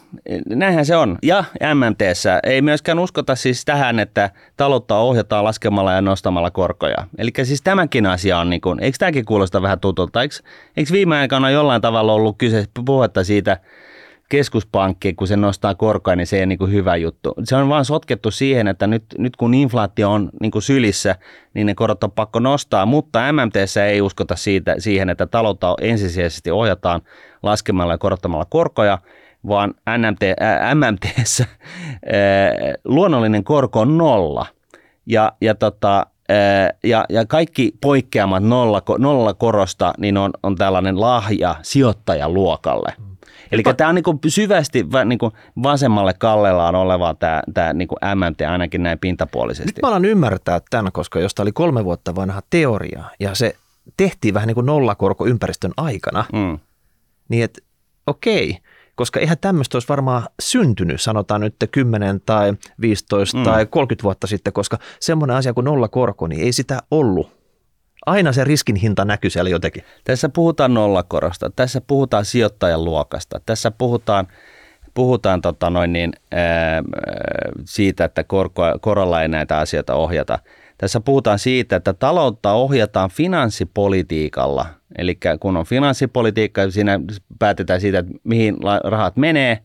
[0.46, 1.18] näinhän se on.
[1.22, 6.96] Ja MMTssä ei myöskään uskota siis tähän, että taloutta ohjataan laskemalla ja nostamalla korkoja.
[7.18, 10.22] Eli siis tämäkin asia on, niin kuin, eikö tämäkin kuulosta vähän tutulta?
[10.22, 10.34] Eikö,
[10.76, 13.56] eikö viime aikoina jollain tavalla ollut kyse puhetta siitä,
[14.28, 17.34] keskuspankki, kun se nostaa korkoa, niin se ei ole niin kuin hyvä juttu.
[17.44, 21.16] Se on vaan sotkettu siihen, että nyt, nyt kun inflaatio on niin kuin sylissä,
[21.54, 26.50] niin ne korot on pakko nostaa, mutta MMTssä ei uskota siitä, siihen, että taloutta ensisijaisesti
[26.50, 27.02] ohjataan
[27.42, 28.98] laskemalla ja korottamalla korkoja,
[29.48, 31.50] vaan NMT, äh, MMTssä äh,
[32.84, 34.46] luonnollinen korko on nolla.
[35.06, 36.06] Ja, ja tota,
[36.84, 42.92] ja, ja kaikki poikkeamat nolla, nolla korosta niin on, on tällainen lahja sijoittajaluokalle.
[42.98, 43.13] Mm.
[43.52, 45.32] Eli tämä on niinku syvästi niinku
[45.62, 49.68] vasemmalle kallellaan oleva tämä, tämä niinku MMT ainakin näin pintapuolisesti.
[49.68, 53.56] Nyt mä alan ymmärtää tämän, koska jos tämä oli kolme vuotta vanha teoria ja se
[53.96, 56.58] tehtiin vähän niin kuin nollakorko ympäristön aikana, mm.
[57.28, 57.60] niin että
[58.06, 58.58] okei,
[58.94, 63.44] koska eihän tämmöistä olisi varmaan syntynyt, sanotaan nyt 10 tai 15 mm.
[63.44, 67.33] tai 30 vuotta sitten, koska semmoinen asia kuin nollakorko, niin ei sitä ollut
[68.06, 69.84] aina se riskin hinta näkyy siellä jotenkin.
[70.04, 74.26] Tässä puhutaan nollakorosta, tässä puhutaan sijoittajan luokasta, tässä puhutaan,
[74.94, 76.82] puhutaan tota noin niin, ää,
[77.64, 80.38] siitä, että korko, korolla ei näitä asioita ohjata.
[80.78, 84.66] Tässä puhutaan siitä, että taloutta ohjataan finanssipolitiikalla.
[84.98, 87.00] Eli kun on finanssipolitiikka, siinä
[87.38, 89.58] päätetään siitä, että mihin rahat menee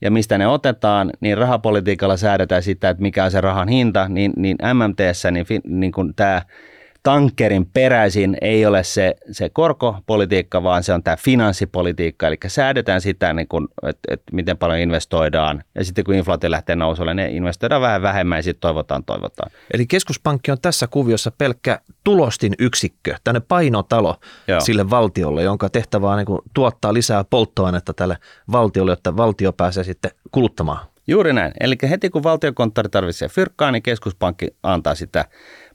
[0.00, 4.32] ja mistä ne otetaan, niin rahapolitiikalla säädetään sitä, että mikä on se rahan hinta, niin,
[4.36, 6.42] niin MMTssä niin, niin kun tämä
[7.02, 13.32] tankkerin peräisin ei ole se, se korkopolitiikka, vaan se on tämä finanssipolitiikka, eli säädetään sitä,
[13.32, 17.82] niin kun, että, että miten paljon investoidaan, ja sitten kun inflaatio lähtee nousulle, niin investoidaan
[17.82, 19.50] vähän vähemmän, ja sitten toivotaan, toivotaan.
[19.74, 24.16] Eli keskuspankki on tässä kuviossa pelkkä tulostin yksikkö, tänne painotalo
[24.48, 24.60] Joo.
[24.60, 28.16] sille valtiolle, jonka tehtävä on niin tuottaa lisää polttoainetta tälle
[28.52, 30.90] valtiolle, jotta valtio pääsee sitten kuluttamaan.
[31.06, 31.52] Juuri näin.
[31.60, 35.24] Eli heti kun valtiokonttori tarvitsee fyrkkaa, niin keskuspankki antaa sitä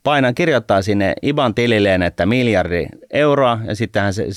[0.05, 4.27] painan, kirjoittaa sinne IBAN tililleen, että miljardi euroa ja sittenhän se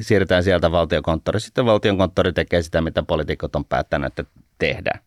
[0.00, 1.40] siirretään sieltä valtiokonttori.
[1.40, 4.24] Sitten valtiokonttori tekee sitä, mitä poliitikot on päättänyt, että
[4.58, 5.00] tehdään.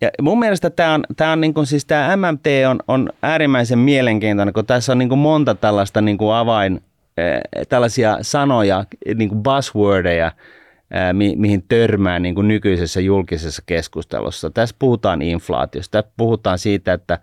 [0.00, 3.78] Ja mun mielestä tämä on, tämä on niin kuin, siis tämä MMT on, on äärimmäisen
[3.78, 6.80] mielenkiintoinen, kun tässä on niin kuin monta tällaista niin kuin avain,
[7.16, 14.50] eh, tällaisia sanoja, niin kuin buzzwordeja, eh, mi, mihin törmää niin kuin nykyisessä julkisessa keskustelussa.
[14.50, 17.18] Tässä puhutaan inflaatiosta, tässä puhutaan siitä, että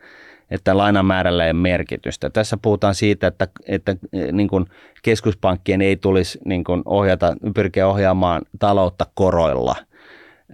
[0.51, 2.29] että lainamäärällä ei ole merkitystä.
[2.29, 3.95] Tässä puhutaan siitä, että, että
[4.31, 4.65] niin kuin
[5.03, 9.75] keskuspankkien ei tulisi niin kuin ohjata, pyrkiä ohjaamaan taloutta koroilla.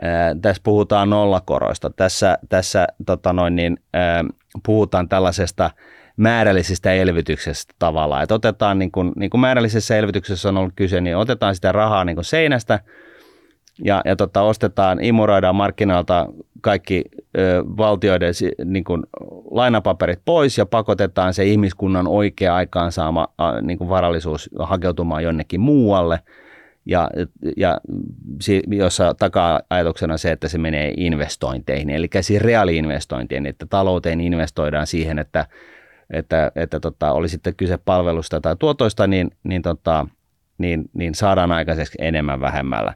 [0.01, 1.89] Ää, tässä puhutaan nollakoroista.
[1.89, 4.23] Tässä, tässä tota noin, niin, ää,
[4.65, 5.71] puhutaan tällaisesta
[6.17, 8.23] määrällisestä elvytyksestä tavallaan.
[8.23, 12.06] Että otetaan, niin kuin, niin kuin määrällisessä elvytyksessä on ollut kyse, niin otetaan sitä rahaa
[12.06, 12.80] niin kuin seinästä–
[13.84, 16.27] ja, ja tota, ostetaan, imuroidaan markkinoilta
[16.62, 17.04] kaikki
[17.38, 18.34] ö, valtioiden
[18.65, 19.04] niin kuin,
[19.52, 25.60] lainapaperit pois ja pakotetaan se ihmiskunnan oikea aikaan saama a, niin kuin varallisuus hakeutumaan jonnekin
[25.60, 26.19] muualle.
[26.86, 27.10] Ja,
[27.58, 27.78] ja
[28.67, 35.19] jossa takaa ajatuksena se, että se menee investointeihin, eli siis reaaliinvestointeihin, että talouteen investoidaan siihen,
[35.19, 35.45] että,
[36.10, 40.08] että, että tota, oli sitten kyse palvelusta tai tuotoista, niin, niin, tota,
[40.58, 42.93] niin, niin saadaan aikaiseksi enemmän vähemmällä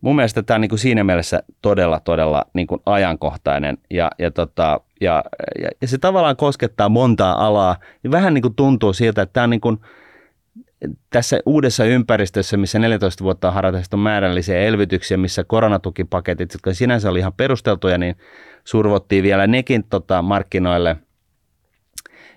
[0.00, 4.30] mun mielestä tämä on niin kuin siinä mielessä todella, todella niin kuin ajankohtainen ja, ja,
[4.30, 5.24] tota, ja,
[5.62, 7.76] ja, ja se tavallaan koskettaa montaa alaa.
[8.04, 9.78] Ja vähän niin kuin tuntuu siltä, että tämä on niin kuin,
[11.10, 17.18] tässä uudessa ympäristössä, missä 14 vuotta on harjoitettu määrällisiä elvytyksiä, missä koronatukipaketit, jotka sinänsä oli
[17.18, 18.16] ihan perusteltuja, niin
[18.64, 20.96] survottiin vielä nekin tota, markkinoille.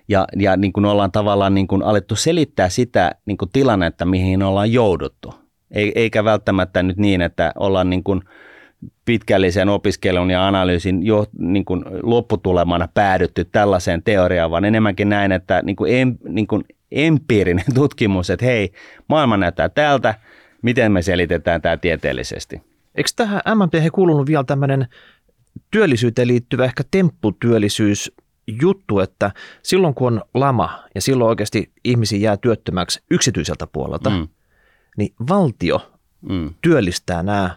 [0.08, 4.42] Ja, ja niin kuin ollaan tavallaan niin kuin alettu selittää sitä niin kuin tilannetta, mihin
[4.42, 5.39] ollaan jouduttu
[5.70, 8.22] eikä välttämättä nyt niin, että ollaan niin kuin
[9.04, 15.62] pitkällisen opiskelun ja analyysin jo, niin kuin lopputulemana päädytty tällaiseen teoriaan, vaan enemmänkin näin, että
[15.62, 18.72] niin kuin em, niin kuin empiirinen tutkimus, että hei,
[19.08, 20.14] maailma näyttää tältä,
[20.62, 22.62] miten me selitetään tämä tieteellisesti.
[22.94, 24.86] Eikö tähän MMP kuulunut vielä tämmöinen
[25.70, 28.12] työllisyyteen liittyvä ehkä tempputyöllisyys
[28.62, 29.30] juttu, että
[29.62, 34.28] silloin kun on lama ja silloin oikeasti ihmisiä jää työttömäksi yksityiseltä puolelta, mm
[35.00, 35.90] niin valtio
[36.28, 36.54] mm.
[36.62, 37.56] työllistää nämä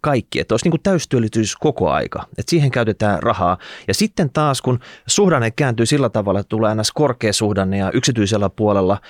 [0.00, 3.58] kaikki, että olisi niin kuin täystyöllisyys koko aika, että siihen käytetään rahaa.
[3.88, 6.92] Ja sitten taas, kun suhdanne kääntyy sillä tavalla, että tulee ns.
[6.92, 9.00] korkea suhdanne ja yksityisellä puolella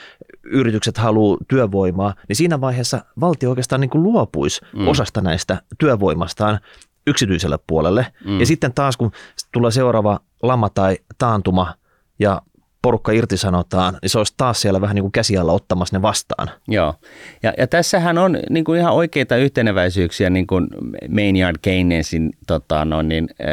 [0.44, 4.88] yritykset haluaa työvoimaa, niin siinä vaiheessa valtio oikeastaan niin kuin luopuisi mm.
[4.88, 6.61] osasta näistä työvoimastaan
[7.07, 8.07] yksityiselle puolelle.
[8.25, 8.40] Mm.
[8.40, 9.12] Ja sitten taas, kun
[9.53, 11.75] tulee seuraava lama tai taantuma
[12.18, 12.42] ja
[12.83, 16.51] porukka irtisanotaan, niin se olisi taas siellä vähän niin kuin käsialla ottamassa ne vastaan.
[16.68, 16.95] Joo,
[17.42, 20.68] ja, ja tässähän on niin kuin ihan oikeita yhteneväisyyksiä niin kuin
[21.09, 23.49] Maynard Keynesin tota, no niin, äh,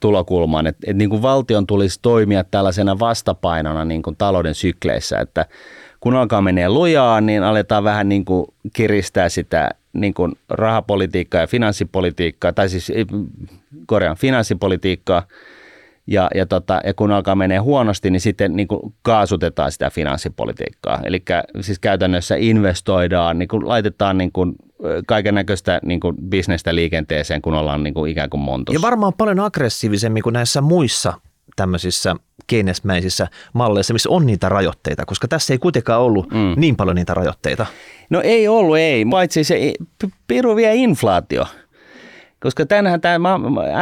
[0.00, 5.46] tulokulmaan, että et niin kuin valtion tulisi toimia tällaisena vastapainona niin kuin talouden sykleissä, että
[6.00, 11.46] kun alkaa menee lujaa, niin aletaan vähän niin kuin kiristää sitä niin kuin rahapolitiikkaa ja
[11.46, 12.92] finanssipolitiikkaa, tai siis
[13.86, 15.22] korjaan finanssipolitiikkaa,
[16.06, 21.00] ja, ja, tota, ja kun alkaa menee huonosti, niin sitten niin kuin kaasutetaan sitä finanssipolitiikkaa.
[21.04, 21.22] Eli
[21.60, 24.54] siis käytännössä investoidaan, niin kuin laitetaan niin kuin
[25.06, 28.76] kaiken näköistä niin bisnestä liikenteeseen, kun ollaan niin kuin ikään kuin montussa.
[28.76, 31.12] Ja varmaan paljon aggressiivisemmin kuin näissä muissa
[31.56, 36.54] tämmöisissä keinesmäisissä malleissa, missä on niitä rajoitteita, koska tässä ei kuitenkaan ollut mm.
[36.56, 37.66] niin paljon niitä rajoitteita.
[38.10, 39.72] No ei ollut, ei, paitsi se
[40.28, 41.46] piru vie inflaatio.
[42.42, 43.38] Koska tänään tämä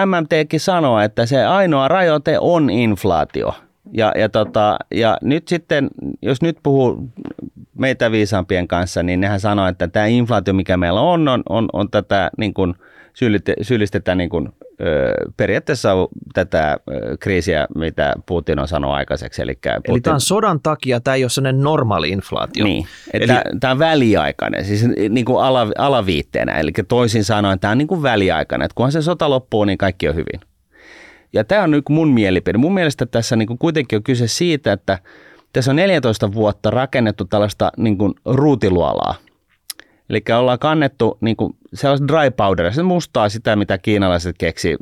[0.06, 3.54] MMTkin sanoo, että se ainoa rajoite on inflaatio.
[3.92, 5.88] Ja, ja, tota, ja nyt sitten,
[6.22, 7.08] jos nyt puhuu
[7.78, 11.90] meitä viisaampien kanssa, niin nehän sanoo, että tämä inflaatio, mikä meillä on, on, on, on
[11.90, 12.74] tätä niin kuin,
[13.62, 14.48] syyllistetään niin kuin,
[15.36, 15.94] periaatteessa
[16.34, 16.76] tätä
[17.20, 19.42] kriisiä, mitä Putin on sanonut aikaiseksi.
[19.42, 19.82] Eli, Putin...
[19.86, 22.64] eli tämä on sodan takia, tämä ei ole sellainen normaali inflaatio.
[22.64, 23.26] Niin, eli...
[23.60, 28.02] tämä on väliaikainen, siis niin kuin ala, alaviitteenä, eli toisin sanoen tämä on niin kuin
[28.02, 30.40] väliaikainen, että kunhan se sota loppuu, niin kaikki on hyvin.
[31.32, 32.58] Ja tämä on nyt mun mielipide.
[32.58, 34.98] Mun mielestä tässä niin kuin kuitenkin on kyse siitä, että
[35.52, 39.14] tässä on 14 vuotta rakennettu tällaista niin kuin ruutiluolaa–
[40.10, 44.76] Eli ollaan kannettu niin kuin sellaista dry powderia, se mustaa sitä, mitä kiinalaiset keksi.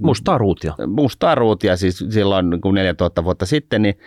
[0.00, 0.74] Mustaa ruutia.
[0.86, 3.98] Mustaa ruutia, siis silloin niin kuin 4000 vuotta sitten, niin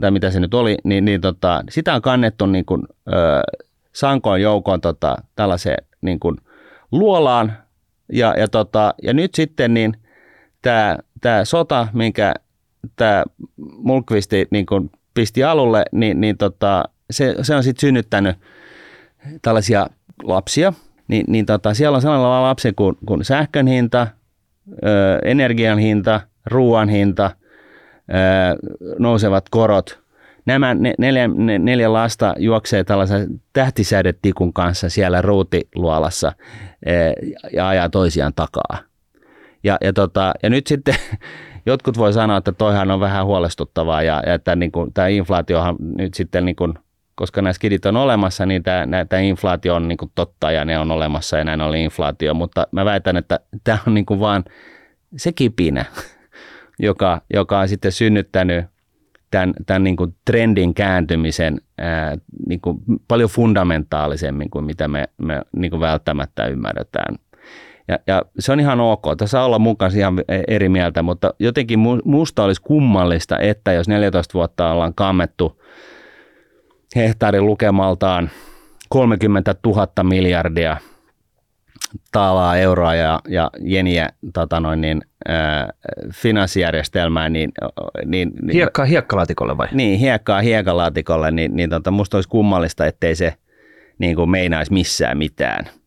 [0.00, 3.12] tai mitä se nyt oli, niin, niin tota, sitä on kannettu niin kuin, ö,
[3.92, 6.36] sankoon joukoon tota, tällaiseen niin kuin,
[6.92, 7.52] luolaan.
[8.12, 9.96] Ja, ja, tota, ja nyt sitten niin
[10.62, 12.34] tämä, tämä sota, minkä
[12.96, 13.24] tämä
[13.76, 18.36] Mulkvisti niin kuin pisti alulle, niin, niin tota, se, se on sitten synnyttänyt
[19.42, 19.86] tällaisia
[20.22, 20.72] lapsia.
[21.08, 24.06] Niin, niin tota, siellä on sellainen lapsi kuin, kuin sähkön hinta,
[24.84, 27.30] ö, energian hinta, ruoan hinta,
[28.10, 28.14] ö,
[28.98, 30.02] nousevat korot.
[30.46, 36.32] Nämä neljä, neljä lasta juoksee tällaisen tähtisädetikun kanssa siellä ruutiluolassa
[37.52, 38.78] ja ajaa toisiaan takaa.
[39.64, 40.94] Ja, ja, tota, ja nyt sitten
[41.66, 45.76] jotkut voi sanoa, että toihan on vähän huolestuttavaa ja, ja että niin kuin, tämä inflaatiohan
[45.98, 46.74] nyt sitten, niin kuin,
[47.14, 50.78] koska nämä skidit on olemassa, niin tämä, tämä inflaatio on niin kuin totta ja ne
[50.78, 54.44] on olemassa ja näin oli inflaatio, mutta mä väitän, että tämä on niin kuin vaan
[55.16, 55.84] se kipinä,
[56.78, 58.64] joka, joka on sitten synnyttänyt
[59.30, 62.16] tämän, tämän niin kuin trendin kääntymisen ää,
[62.48, 67.18] niin kuin paljon fundamentaalisemmin kuin mitä me, me niin kuin välttämättä ymmärretään
[67.88, 69.02] ja, ja se on ihan ok.
[69.18, 74.72] Tässä olla mukaan ihan eri mieltä, mutta jotenkin musta olisi kummallista, että jos 14 vuotta
[74.72, 75.62] ollaan kammettu
[76.96, 78.30] hehtaarin lukemaltaan
[78.88, 80.76] 30 000 miljardia
[82.12, 85.68] taalaa, euroa ja, ja jeniä tota noin, niin, äh,
[86.12, 87.28] finanssijärjestelmää.
[87.28, 87.52] Niin,
[88.04, 89.68] niin, hiekkaa hiekkalaatikolle vai?
[89.72, 93.34] Niin, hiekkaa hiekkalaatikolle, niin, niin tota, musta olisi kummallista, ettei se
[93.98, 95.68] niin kuin meinaisi missään mitään–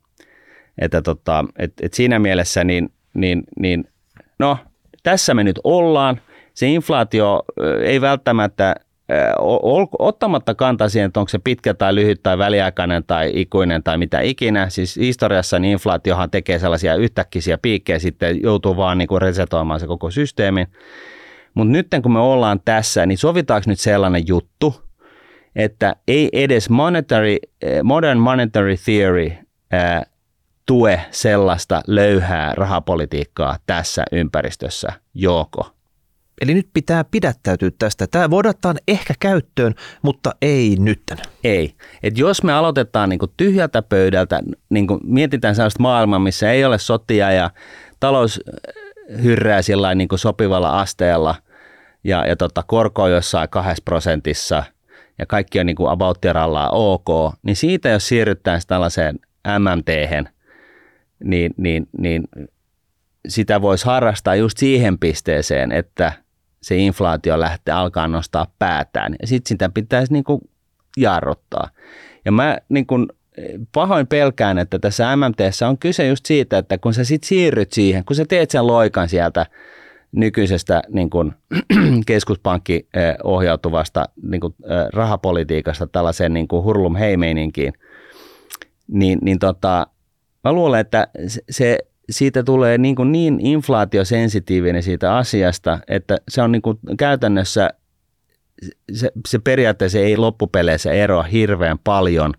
[0.77, 3.87] että tota, et, et siinä mielessä niin, niin, niin,
[4.39, 4.57] no
[5.03, 6.21] tässä me nyt ollaan.
[6.53, 7.43] Se inflaatio
[7.83, 8.75] ei välttämättä
[9.99, 14.19] ottamatta kantaa siihen, että onko se pitkä tai lyhyt tai väliaikainen tai ikuinen tai mitä
[14.19, 14.69] ikinä.
[14.69, 19.87] Siis historiassa niin inflaatiohan tekee sellaisia yhtäkkisiä piikkejä, sitten joutuu vaan niin kuin resetoimaan se
[19.87, 20.67] koko systeemi.
[21.53, 24.75] Mutta nyt kun me ollaan tässä, niin sovitaanko nyt sellainen juttu,
[25.55, 27.37] että ei edes monetary,
[27.83, 29.31] modern monetary theory
[30.65, 35.75] tue sellaista löyhää rahapolitiikkaa tässä ympäristössä, joko?
[36.41, 38.07] Eli nyt pitää pidättäytyä tästä.
[38.07, 41.01] Tämä voidaan ehkä käyttöön, mutta ei nyt.
[41.43, 41.73] Ei.
[42.03, 47.31] Et jos me aloitetaan niin tyhjältä pöydältä, niin mietitään sellaista maailmaa, missä ei ole sotia
[47.31, 47.51] ja
[47.99, 48.41] talous
[49.23, 51.35] hyrrää sillä niin sopivalla asteella
[52.03, 54.63] ja, ja tota, korko on jossain kahdessa prosentissa
[55.19, 56.17] ja kaikki on niin kuin about
[56.71, 59.19] ok, niin siitä jos siirrytään tällaiseen
[59.59, 59.87] MMT,
[61.23, 62.23] niin, niin, niin
[63.27, 66.24] sitä voisi harrastaa just siihen pisteeseen, että
[66.65, 69.15] se inflaatio lähtee alkaa nostaa päätään.
[69.21, 70.41] Ja sitten sitä pitäisi niin kuin
[70.97, 71.69] jarruttaa.
[72.25, 73.07] Ja mä niin kuin
[73.71, 78.05] pahoin pelkään, että tässä MMT on kyse just siitä, että kun sä sitten siirryt siihen,
[78.05, 79.45] kun sä teet sen loikan sieltä
[80.11, 81.33] nykyisestä niin kuin,
[82.07, 82.87] keskuspankki
[83.23, 84.55] ohjautuvasta niin kuin,
[84.93, 87.73] rahapolitiikasta tällaiseen niin kuin hurlum heimeininkiin,
[88.87, 89.87] niin, niin tota,
[90.45, 91.07] Mä luulen, että
[91.49, 91.77] se,
[92.09, 97.69] siitä tulee niin, kuin niin inflaatiosensitiivinen siitä asiasta, että se on niin kuin käytännössä,
[98.93, 102.33] se, se periaatteessa ei loppupeleissä eroa hirveän paljon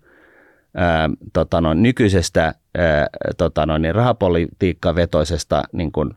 [0.77, 6.11] ää, tota noin, nykyisestä ää, tota noin, niin rahapolitiikkavetoisesta niin kuin,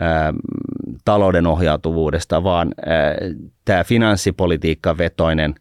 [0.00, 0.32] ää,
[1.04, 2.74] talouden ohjautuvuudesta, vaan
[3.64, 5.54] tämä finanssipolitiikkavetoinen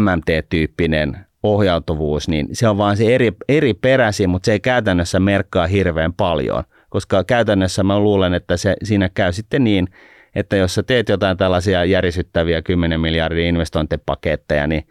[0.00, 5.66] MMT-tyyppinen ohjautuvuus, niin se on vaan se eri, eri peräsi, mutta se ei käytännössä merkkaa
[5.66, 9.88] hirveän paljon, koska käytännössä mä luulen, että se siinä käy sitten niin,
[10.34, 14.88] että jos sä teet jotain tällaisia järisyttäviä 10 miljardin investointipaketteja, niin,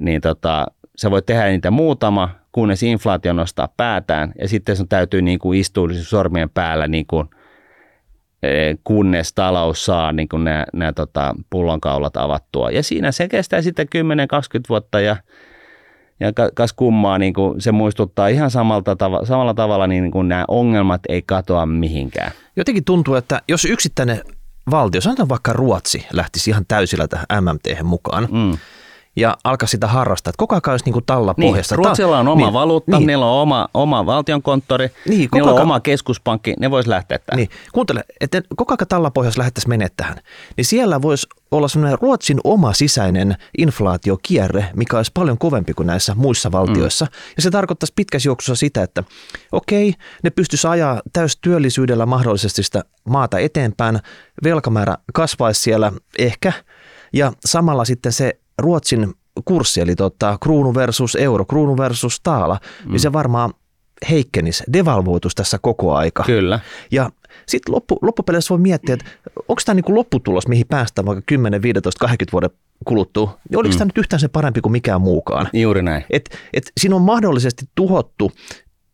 [0.00, 0.66] niin tota,
[0.96, 5.60] sä voit tehdä niitä muutama, kunnes inflaatio nostaa päätään, ja sitten sun täytyy niin kuin
[5.60, 7.28] istua sormien päällä niin kuin,
[8.42, 12.70] e, kunnes talous saa niin kuin nämä, nämä tota, pullonkaulat avattua.
[12.70, 13.98] Ja siinä se kestää sitten 10-20
[14.68, 15.16] vuotta, ja
[16.20, 20.44] ja kas kummaa, niin kuin se muistuttaa ihan samalta tav- samalla tavalla, niin kuin nämä
[20.48, 22.32] ongelmat ei katoa mihinkään.
[22.56, 24.22] Jotenkin tuntuu, että jos yksittäinen
[24.70, 28.58] valtio, sanotaan vaikka Ruotsi, lähtisi ihan täysillä tähän MMT mukaan, mm
[29.16, 30.30] ja alkaa sitä harrastaa.
[30.30, 31.76] Että koko ajan olisi niin talla niin, pohjassa.
[31.76, 33.06] Ruotsilla on oma niin, valuutta, niin.
[33.06, 37.36] niillä on oma, oma valtionkonttori, niin, niillä on oma keskuspankki, ne voisi lähteä tähän.
[37.36, 40.16] Niin, kuuntele, että koko ajan talla pohjassa lähdettäisiin menemään tähän.
[40.56, 46.14] Niin siellä voisi olla sellainen Ruotsin oma sisäinen inflaatiokierre, mikä olisi paljon kovempi kuin näissä
[46.14, 47.04] muissa valtioissa.
[47.04, 47.10] Mm.
[47.36, 49.04] Ja se tarkoittaisi pitkässä juoksussa sitä, että
[49.52, 53.98] okei, ne pystyisi ajaa täystyöllisyydellä mahdollisesti sitä maata eteenpäin,
[54.44, 56.52] velkamäärä kasvaisi siellä ehkä,
[57.12, 59.14] ja samalla sitten se Ruotsin
[59.44, 62.90] kurssi, eli tota, kruunu versus euro, kruunu versus taala, mm.
[62.90, 63.50] niin se varmaan
[64.10, 66.22] heikkenisi, devalvoitus tässä koko aika.
[66.22, 66.60] Kyllä.
[66.90, 67.10] Ja
[67.46, 69.10] sitten loppu, loppupeleissä voi miettiä, että
[69.48, 72.50] onko tämä niin lopputulos, mihin päästään vaikka 10, 15, 20 vuoden
[72.84, 73.78] kuluttua, niin oliko mm.
[73.78, 75.48] tämä nyt yhtään se parempi kuin mikään muukaan?
[75.52, 76.04] Juuri näin.
[76.10, 78.32] Et, et siinä on mahdollisesti tuhottu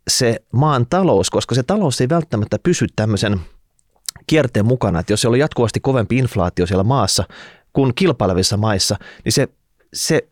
[0.09, 3.40] se maan talous, koska se talous ei välttämättä pysy tämmöisen
[4.26, 7.24] kierteen mukana, että jos siellä on jatkuvasti kovempi inflaatio siellä maassa
[7.72, 9.48] kuin kilpailevissa maissa, niin se,
[9.94, 10.29] se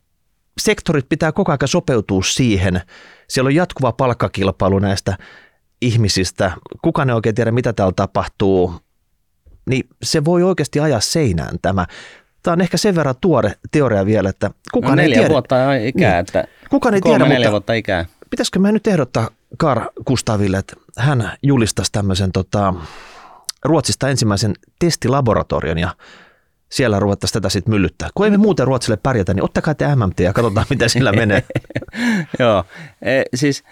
[0.60, 2.80] sektorit pitää koko ajan sopeutua siihen.
[3.28, 5.16] Siellä on jatkuva palkkakilpailu näistä
[5.80, 6.52] ihmisistä.
[6.82, 8.74] Kukaan ei oikein tiedä, mitä täällä tapahtuu.
[9.70, 11.86] Niin se voi oikeasti ajaa seinään tämä.
[12.42, 15.28] Tämä on ehkä sen verran tuore teoria vielä, että kukaan no, ei tiedä.
[15.28, 16.10] vuotta ikää.
[16.10, 16.20] Niin.
[16.20, 18.06] Että kukaan ei tiedä, neljä mutta vuotta ikää.
[18.30, 22.74] pitäisikö mä nyt ehdottaa Kar Kustaville, että hän julistaisi tämmöisen tota,
[23.64, 25.94] Ruotsista ensimmäisen testilaboratorion ja
[26.68, 28.08] siellä ruvettaisiin tätä sitten myllyttää.
[28.14, 31.42] Kun ei me muuten Ruotsille pärjätä, niin ottakaa te MMT ja katsotaan, miten sillä menee.
[32.38, 32.64] Joo,
[33.02, 33.64] e, siis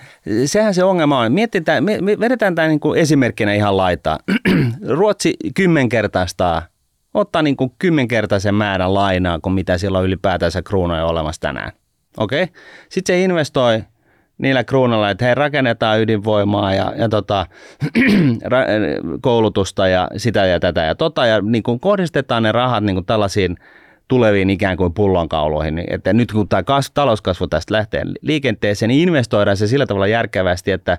[0.47, 1.33] sehän se ongelma on.
[1.33, 4.19] Mietitään, me, me vedetään tämä niin kuin esimerkkinä ihan laitaa.
[4.89, 6.63] Ruotsi kymmenkertaistaa,
[7.15, 11.73] ottaa niin kuin kymmenkertaisen määrän lainaa kuin mitä sillä on ylipäätänsä kruunoja olemassa tänään.
[12.17, 12.43] Okei?
[12.43, 12.55] Okay?
[12.89, 13.83] Sitten se investoi
[14.39, 17.47] niillä kruunalla, että hei rakennetaan ydinvoimaa ja, ja tota,
[19.21, 23.07] koulutusta ja sitä ja tätä ja tota ja niin kuin kohdistetaan ne rahat niin kuin
[23.07, 23.57] tällaisiin
[24.09, 29.09] tuleviin ikään kuin pullonkauloihin, niin että nyt kun tämä kasvu, talouskasvu tästä lähtee liikenteeseen, niin
[29.09, 30.99] investoidaan se sillä tavalla järkevästi, että,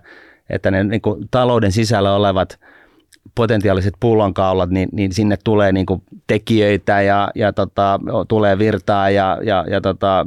[0.49, 2.59] että ne niin kuin talouden sisällä olevat–
[3.35, 9.37] potentiaaliset pullonkaulat, niin, niin sinne tulee niin kuin tekijöitä ja, ja tota, tulee virtaa ja,
[9.43, 10.25] ja, ja tota,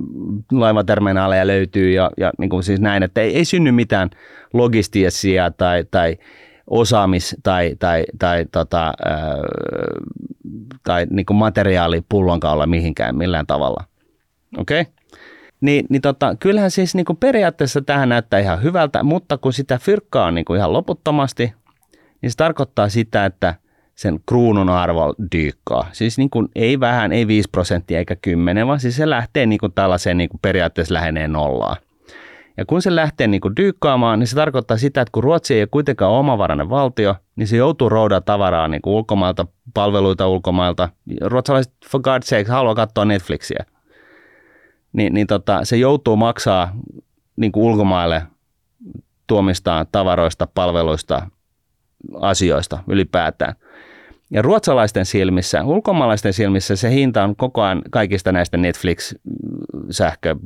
[0.52, 4.10] laivaterminaaleja löytyy ja, ja niin kuin siis näin, että ei, ei synny mitään
[4.52, 6.18] logistisia tai, tai
[6.70, 9.36] osaamis- tai, tai, tai, tota, ää,
[10.82, 13.84] tai niin kuin materiaalipullonkaulla mihinkään millään tavalla.
[14.58, 14.80] Okei?
[14.80, 14.92] Okay?
[15.60, 19.78] Niin, niin tota, kyllähän siis niin kuin periaatteessa tähän näyttää ihan hyvältä, mutta kun sitä
[19.78, 21.52] fyrkkaa on niin kuin ihan loputtomasti,
[22.22, 23.54] niin se tarkoittaa sitä, että
[23.94, 25.88] sen kruunun arvo dyykkaa.
[25.92, 29.58] Siis niin kuin ei vähän, ei 5 prosenttia eikä 10, vaan siis se lähtee niin
[29.58, 31.76] kuin tällaiseen niin kuin periaatteessa lähenee nollaan.
[32.56, 35.62] Ja kun se lähtee niin kuin dyykkaamaan, niin se tarkoittaa sitä, että kun Ruotsi ei
[35.62, 40.88] ole kuitenkaan omavarainen valtio, niin se joutuu roudaa tavaraa niin kuin ulkomailta, palveluita ulkomailta.
[41.20, 43.64] Ruotsalaiset, for God's sake, haluaa katsoa Netflixiä.
[44.92, 46.72] Ni, niin tota, se joutuu maksaa
[47.36, 48.22] niin kuin ulkomaille
[49.26, 51.30] tuomistaan tavaroista, palveluista,
[52.20, 53.54] asioista ylipäätään.
[54.30, 59.14] Ja ruotsalaisten silmissä, ulkomaalaisten silmissä se hinta on koko ajan kaikista näistä Netflix,
[59.90, 60.36] sähkö,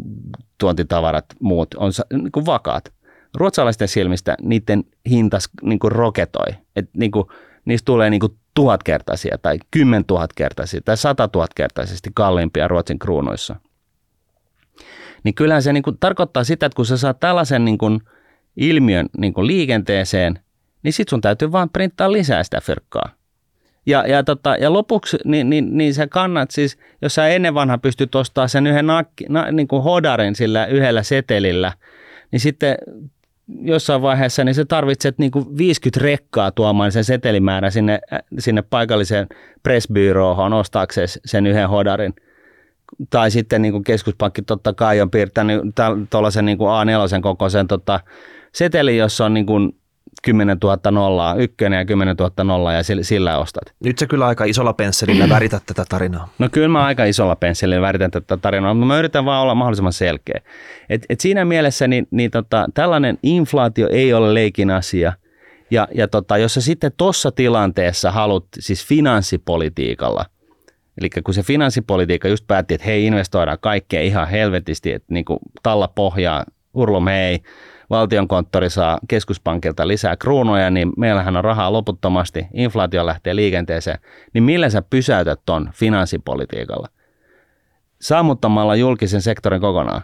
[0.59, 2.93] tuontitavarat, muut on niin kuin vakaat.
[3.35, 6.47] Ruotsalaisten silmistä niiden hinta niin kuin roketoi.
[6.77, 7.27] Et niin kuin,
[7.64, 13.57] niistä tulee niin kuin tuhatkertaisia tai kymmentuhatkertaisia tai sata tuhatkertaisesti kalliimpia Ruotsin kruunuissa.
[15.25, 18.01] Niin kyllähän se niin kuin tarkoittaa sitä, että kun sä saat tällaisen niin kuin
[18.57, 20.43] ilmiön niin kuin liikenteeseen,
[20.85, 23.11] niin sit sun täytyy vaan printtaa lisää sitä fyrkkaa.
[23.87, 27.79] Ja, ja, tota, ja lopuksi niin, niin, niin sä kannat siis, jos sä ennen vanha
[27.79, 31.73] pystyt ostamaan sen yhden nakki, na, niin kuin hodarin sillä yhdellä setelillä,
[32.31, 32.77] niin sitten
[33.49, 38.01] jossain vaiheessa niin sä tarvitset niin kuin 50 rekkaa tuomaan sen setelimäärän sinne,
[38.38, 39.27] sinne paikalliseen
[39.62, 42.14] pressbyroohon ostaakseen sen yhden hodarin.
[43.11, 45.61] Tai sitten niin kuin keskuspankki totta kai on piirtänyt
[46.11, 48.01] tuollaisen niin kuin A4 kokoisen tota,
[48.53, 49.73] seteli, jossa on niin kuin
[50.22, 53.62] 10 000 nollaa, ykkönen ja 10 000 nollaa ja sillä ostat.
[53.85, 56.29] Nyt sä kyllä aika isolla pensselillä värität tätä tarinaa.
[56.38, 59.92] No kyllä mä aika isolla pensselillä väritän tätä tarinaa, mutta mä yritän vaan olla mahdollisimman
[59.92, 60.40] selkeä.
[60.88, 65.12] Et, et siinä mielessä niin, niin tota, tällainen inflaatio ei ole leikin asia.
[65.70, 70.24] Ja, ja tota, jos sä sitten tuossa tilanteessa haluat siis finanssipolitiikalla,
[70.98, 75.38] Eli kun se finanssipolitiikka just päätti, että hei investoidaan kaikkea ihan helvetisti, että niin kuin
[75.62, 77.40] talla pohjaa, urlum hei,
[77.90, 83.99] valtionkonttori saa keskuspankilta lisää kruunoja, niin meillähän on rahaa loputtomasti, inflaatio lähtee liikenteeseen,
[84.35, 86.88] niin millä sä pysäytät ton finanssipolitiikalla?
[88.01, 90.03] Sammuttamalla julkisen sektorin kokonaan.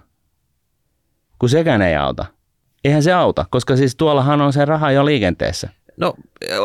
[1.38, 2.27] Kun sekään ei auta.
[2.85, 5.69] Eihän se auta, koska siis tuollahan on se raha jo liikenteessä.
[5.97, 6.14] No,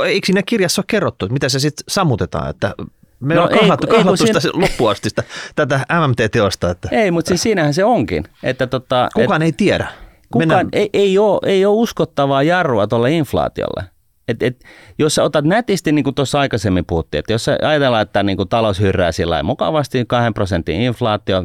[0.05, 2.75] eikö siinä kirjassa ole kerrottu, että mitä se sitten sammutetaan, että
[3.19, 4.61] me no on kahlattu, ei, kahlattu ei, siinä...
[4.61, 5.23] loppuastista
[5.55, 6.69] tätä MMT-teosta.
[6.69, 6.89] Että...
[6.91, 8.23] Ei, mutta siis siinähän se onkin.
[8.43, 9.87] Että tota, Kukaan et, ei tiedä.
[10.31, 13.83] Kukaan, ei, ei, ole, ei ole uskottavaa jarrua tuolle inflaatiolle.
[14.27, 14.63] Et, et,
[14.99, 18.37] jos sä otat nätisti, niin kuin tuossa aikaisemmin puhuttiin, että jos sä ajatellaan, että niin
[18.37, 21.43] kuin talous hyrrää sillä mukavasti 2 prosentin inflaatio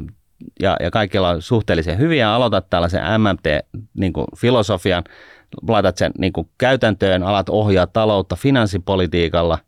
[0.61, 7.23] ja, ja kaikilla on suhteellisen hyviä, aloitat tällaisen MMT-filosofian, niin laitat sen niin kuin käytäntöön,
[7.23, 9.59] alat ohjaa taloutta finanssipolitiikalla,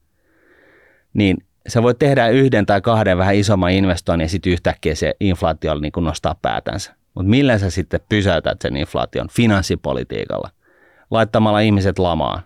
[1.15, 1.37] niin
[1.69, 5.93] sä voit tehdä yhden tai kahden vähän isomman investoinnin ja sitten yhtäkkiä se inflaatio niin
[5.93, 7.02] kuin nostaa päätänsä.
[7.15, 10.51] Mutta millä sä sitten pysäytät sen inflaation finanssipolitiikalla?
[11.11, 12.43] Laittamalla ihmiset lamaan.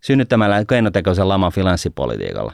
[0.00, 2.52] synnyttämällä keinotekoisen laman finanssipolitiikalla.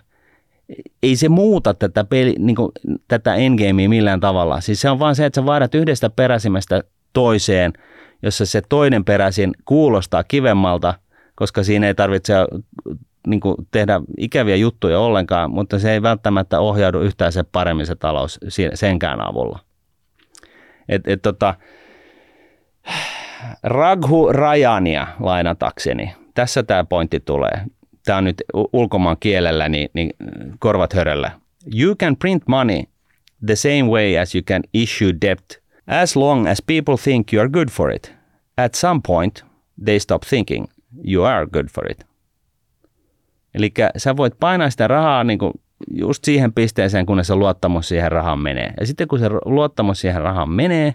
[1.03, 2.73] Ei se muuta tätä, peli, niin kuin,
[3.09, 4.61] tätä endgamea millään tavalla.
[4.61, 7.73] Siis se on vaan se, että sä vaihdat yhdestä peräsimestä toiseen,
[8.23, 10.95] jossa se toinen peräsin kuulostaa kivemmalta,
[11.35, 12.35] koska siinä ei tarvitse
[13.27, 17.95] niin kuin tehdä ikäviä juttuja ollenkaan, mutta se ei välttämättä ohjaudu yhtään se paremmin se
[17.95, 18.41] talous
[18.75, 19.59] senkään avulla.
[20.89, 21.55] Et, et tota,
[23.63, 26.15] Raghu Rajania lainatakseni.
[26.35, 27.65] Tässä tämä pointti tulee.
[28.05, 30.11] Tämä on nyt ulkomaan kielellä, niin, niin
[30.59, 31.31] korvat höröllä.
[31.75, 32.83] You can print money
[33.47, 37.49] the same way as you can issue debt as long as people think you are
[37.49, 38.15] good for it.
[38.57, 39.45] At some point,
[39.85, 40.67] they stop thinking
[41.07, 42.07] you are good for it.
[43.55, 45.53] Eli sä voit painaa sitä rahaa niin kuin
[45.91, 48.75] just siihen pisteeseen, kun se luottamus siihen rahaan menee.
[48.81, 50.95] Ja sitten kun se luottamus siihen rahaan menee,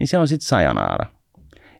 [0.00, 1.06] niin se on sitten sajanaara.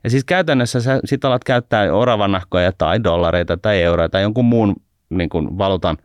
[0.03, 4.75] Ja siis käytännössä sä sit alat käyttää oravanahkoja tai dollareita tai euroja tai jonkun muun
[5.09, 5.97] niin kuin valuutan,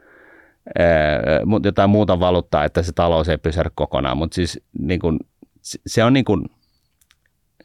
[1.65, 4.17] jotain muuta valuuttaa, että se talous ei pysähdy kokonaan.
[4.17, 5.19] Mutta siis niin kuin,
[5.87, 6.45] se on niin kuin,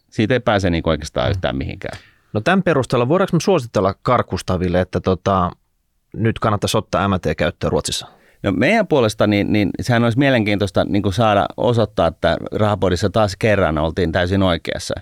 [0.10, 1.32] siitä ei pääse niin kuin oikeastaan mm.
[1.32, 1.98] yhtään mihinkään.
[2.34, 5.52] No tämän perusteella voidaanko me suositella Karkustaville, että tota,
[6.14, 8.21] nyt kannattaisi ottaa MT käyttöön Ruotsissa?
[8.44, 13.36] No meidän puolesta niin, niin sehän olisi mielenkiintoista niin kuin saada osoittaa, että rahapodissa taas
[13.40, 14.94] kerran oltiin täysin oikeassa.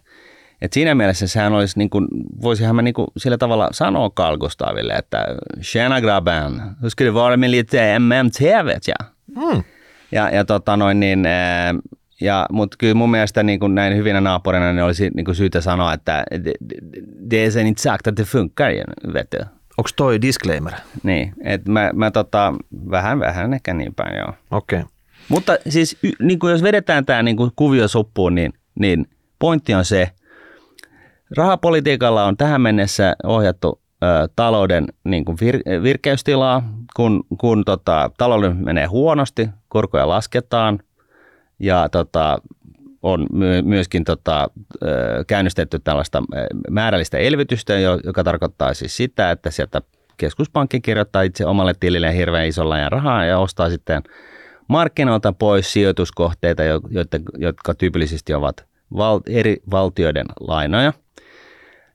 [0.61, 2.07] Et siinä mielessä sehän olisi, niin kuin,
[2.41, 5.25] voisihan mä niin kuin sillä tavalla sanoa Carl Gustaville, että
[5.71, 9.09] tjena grabben, hur skulle vara med lite MMT vet jag.
[9.35, 9.63] Mm.
[10.11, 11.25] Ja, ja tota noin niin,
[12.21, 15.61] ja, mutta kyllä mun mielestä niin kuin näin hyvinä naapurina niin olisi niin kuin syytä
[15.61, 16.23] sanoa, että
[17.29, 18.71] det är inte sagt att det funkar,
[19.13, 19.58] vet du.
[19.79, 20.73] Onko toi disclaimer?
[21.03, 22.53] Niin, että mä, mä tota,
[22.91, 24.33] vähän vähän ehkä niin päin, joo.
[24.51, 24.79] Okei.
[24.79, 24.91] Okay.
[25.29, 29.05] Mutta siis niin kuin jos vedetään tämä niin kuin kuvio suppuun, niin, niin
[29.39, 30.09] pointti on se,
[31.37, 36.63] rahapolitiikalla on tähän mennessä ohjattu ö, talouden niin kuin vir, virkeystilaa,
[36.95, 40.79] kun, kun tota, talouden menee huonosti, korkoja lasketaan
[41.59, 42.37] ja tota,
[43.03, 43.27] on
[43.63, 44.49] myöskin tota,
[45.27, 46.23] käynnistetty tällaista
[46.69, 47.73] määrällistä elvytystä,
[48.03, 49.81] joka tarkoittaa siis sitä, että sieltä
[50.17, 54.03] keskuspankki kirjoittaa itse omalle tilille hirveän isolla ja rahaa ja ostaa sitten
[54.67, 56.63] markkinoilta pois sijoituskohteita,
[57.37, 58.65] jotka tyypillisesti ovat
[58.97, 60.93] val- eri valtioiden lainoja,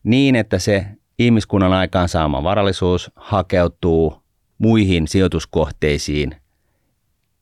[0.05, 0.87] niin että se
[1.19, 4.23] ihmiskunnan aikaansaama varallisuus hakeutuu
[4.59, 6.37] muihin sijoituskohteisiin,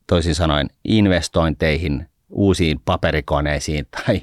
[0.07, 4.21] toisin sanoen investointeihin– uusiin paperikoneisiin tai,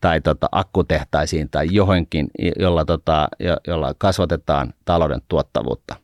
[0.00, 2.26] tai tota, akkutehtaisiin tai johonkin,
[2.58, 5.96] jolla, tota, jo, jolla kasvatetaan talouden tuottavuutta.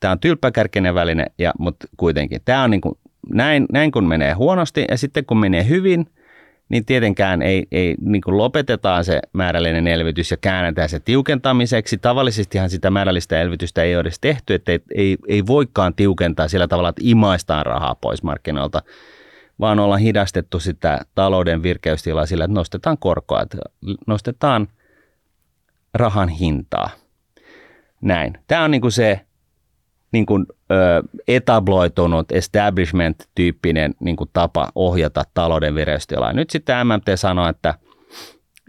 [0.00, 2.94] Tämä on tylppäkärkinen väline, ja, mutta kuitenkin tämä on niin kuin,
[3.32, 6.06] näin, näin kun menee huonosti ja sitten kun menee hyvin,
[6.68, 11.98] niin tietenkään ei, ei niin kuin lopetetaan se määrällinen elvytys ja käännetään se tiukentamiseksi.
[11.98, 16.68] Tavallisestihan sitä määrällistä elvytystä ei ole edes tehty, että ei, ei, ei voikaan tiukentaa sillä
[16.68, 18.82] tavalla, että imaistaan rahaa pois markkinoilta
[19.60, 23.58] vaan ollaan hidastettu sitä talouden virkeystilaa sillä, että nostetaan korkoa, että
[24.06, 24.68] nostetaan
[25.94, 26.90] rahan hintaa.
[28.00, 28.38] Näin.
[28.46, 29.20] Tämä on niin kuin se
[30.12, 36.32] niin kuin, ö, etabloitunut establishment-tyyppinen niin kuin tapa ohjata talouden vireystilaa.
[36.32, 37.74] Nyt sitten MMT sanoo, että,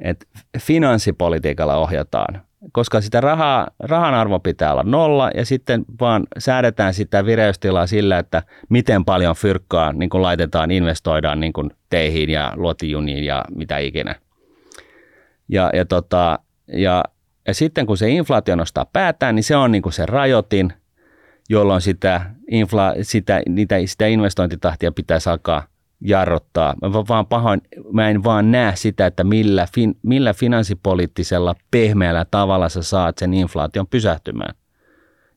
[0.02, 0.26] että
[0.60, 2.42] finanssipolitiikalla ohjataan
[2.76, 8.20] koska sitä rahaa, rahan arvo pitää olla nolla ja sitten vaan säädetään sitä vireystilaa sillä,
[8.20, 13.78] että miten paljon fyrkkaa niin kuin laitetaan, investoidaan niin kuin teihin ja luotijuniin ja mitä
[13.78, 14.16] ikinä.
[15.48, 17.04] Ja, ja, tota, ja,
[17.48, 20.74] ja sitten kun se inflaatio nostaa päätään, niin se on niin kuin se rajoitin,
[21.50, 22.22] jolloin sitä,
[22.52, 25.64] infla, sitä, niitä, sitä investointitahtia pitäisi alkaa–
[26.08, 26.74] jarrottaa.
[26.82, 32.70] Mä vaan pahoin, mä en vaan näe sitä, että millä, fin, millä finanssipoliittisella pehmeällä tavalla
[32.70, 34.56] sä saat sen inflaation pysähtymään,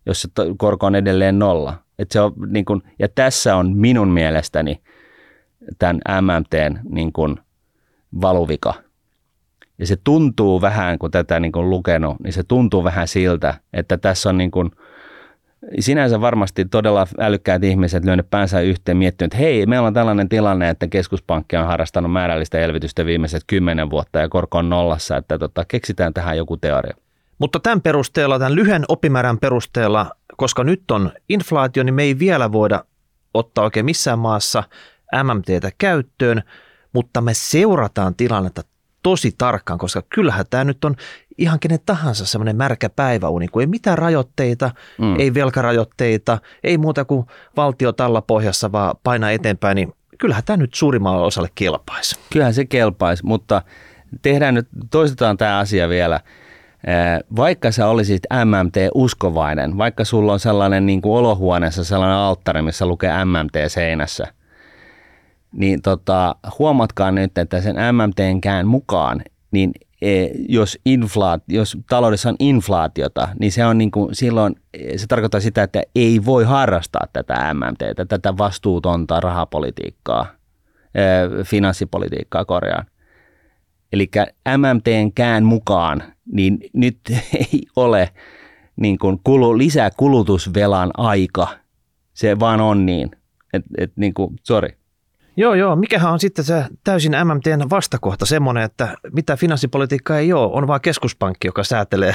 [0.06, 1.74] jos se korko on edelleen nolla.
[1.98, 4.80] Et se on, niin kun, ja tässä on minun mielestäni
[5.78, 7.40] tämän MMTn niin kun,
[8.20, 8.74] valuvika.
[9.78, 13.98] Ja se tuntuu vähän, kun tätä niin kun lukenut, niin se tuntuu vähän siltä, että
[13.98, 14.70] tässä on niin kun,
[15.80, 20.68] sinänsä varmasti todella älykkäät ihmiset lyönyt päänsä yhteen miettinyt, että hei, meillä on tällainen tilanne,
[20.68, 25.64] että keskuspankki on harrastanut määrällistä elvytystä viimeiset kymmenen vuotta ja korko on nollassa, että tota,
[25.64, 26.96] keksitään tähän joku teoria.
[27.38, 32.52] Mutta tämän perusteella, tämän lyhyen oppimäärän perusteella, koska nyt on inflaatio, niin me ei vielä
[32.52, 32.84] voida
[33.34, 34.64] ottaa oikein missään maassa
[35.24, 36.42] MMTtä käyttöön,
[36.92, 38.62] mutta me seurataan tilannetta
[39.02, 40.94] tosi tarkkaan, koska kyllähän tämä nyt on
[41.38, 45.20] ihan kenen tahansa semmoinen märkä päiväuni, kun ei mitään rajoitteita, mm.
[45.20, 47.26] ei velkarajoitteita, ei muuta kuin
[47.56, 52.16] valtio tällä pohjassa vaan painaa eteenpäin, niin kyllähän tämä nyt suurimmalle osalle kelpaisi.
[52.32, 53.62] Kyllähän se kelpaisi, mutta
[54.22, 56.20] tehdään nyt, toistetaan tämä asia vielä.
[57.36, 63.24] vaikka sä olisit MMT-uskovainen, vaikka sulla on sellainen niin kuin olohuoneessa sellainen alttari, missä lukee
[63.24, 64.26] MMT seinässä,
[65.52, 69.72] niin tota, huomatkaa nyt, että sen MMTnkään mukaan, niin
[70.48, 74.56] jos, inflaat, jos taloudessa on inflaatiota, niin se on niin kuin, silloin
[74.96, 80.26] se tarkoittaa sitä, että ei voi harrastaa tätä MMT, tätä vastuutonta rahapolitiikkaa,
[81.44, 82.86] finanssipolitiikkaa korjaan.
[83.92, 84.10] Eli
[84.56, 86.98] MMTnkään mukaan, niin nyt
[87.34, 88.10] ei ole
[88.76, 91.48] niin kuin kulu, lisää kulutusvelan aika.
[92.14, 93.10] Se vaan on niin.
[93.52, 94.77] Et, et niin kuin, sorry.
[95.38, 95.76] Joo, joo.
[95.76, 100.80] Mikähän on sitten se täysin MMTn vastakohta semmoinen, että mitä finanssipolitiikka ei ole, on vaan
[100.80, 102.14] keskuspankki, joka säätelee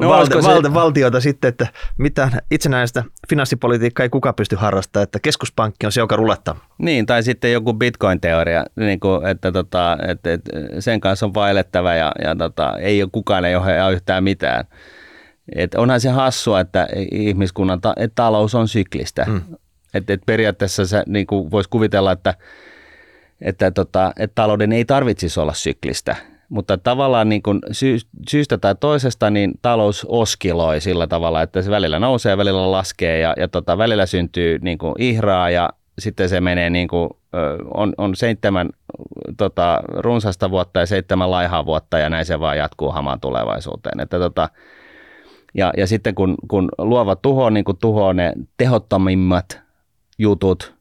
[0.00, 0.48] no, valti- se...
[0.48, 1.66] valti- valtiota sitten, että
[1.98, 6.66] mitä itsenäistä finanssipolitiikkaa ei kukaan pysty harrastamaan, että keskuspankki on se, joka rulettaa.
[6.78, 11.94] Niin, tai sitten joku bitcoin-teoria, niin kuin, että, tota, että, että sen kanssa on vaellettava
[11.94, 14.64] ja, ja tota, ei ole kukaan ei ole yhtään mitään.
[15.56, 19.24] Et onhan se hassua, että ihmiskunnan ta- että talous on syklistä.
[19.28, 19.42] Mm.
[19.94, 22.34] Että et periaatteessa niin voisi kuvitella, että,
[23.40, 26.16] että, tota, että talouden ei tarvitsisi olla syklistä,
[26.48, 31.70] mutta tavallaan niin kuin sy- syystä tai toisesta niin talous oskiloi sillä tavalla, että se
[31.70, 36.40] välillä nousee, välillä laskee ja, ja tota, välillä syntyy niin kuin ihraa ja sitten se
[36.40, 37.10] menee niin kuin,
[37.74, 38.68] on, on seitsemän
[39.36, 44.00] tota, runsasta vuotta ja seitsemän laihaa vuotta ja näin se vaan jatkuu hamaan tulevaisuuteen.
[44.00, 44.48] Että tota,
[45.54, 49.60] ja, ja sitten kun, kun luova tuho niin kuin tuhoaa ne tehottomimmat
[50.20, 50.74] jutut,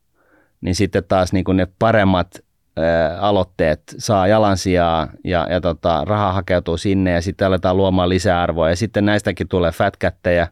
[0.61, 2.39] niin sitten taas niin kuin ne paremmat
[2.77, 8.69] ää, aloitteet saa jalansijaa ja, ja tota, raha hakeutuu sinne ja sitten aletaan luomaan lisäarvoa.
[8.69, 10.47] Ja sitten näistäkin tulee fätkättejä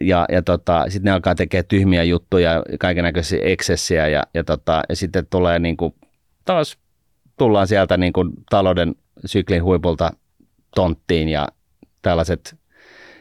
[0.00, 4.82] ja, ja tota, sitten ne alkaa tekemään tyhmiä juttuja, kaiken näköisiä eksessiä ja, ja, tota,
[4.88, 5.94] ja sitten tulee niin kuin,
[6.44, 6.78] taas
[7.38, 8.94] tullaan sieltä niin kuin talouden
[9.26, 10.12] syklin huipulta
[10.74, 11.48] tonttiin ja
[12.02, 12.56] tällaiset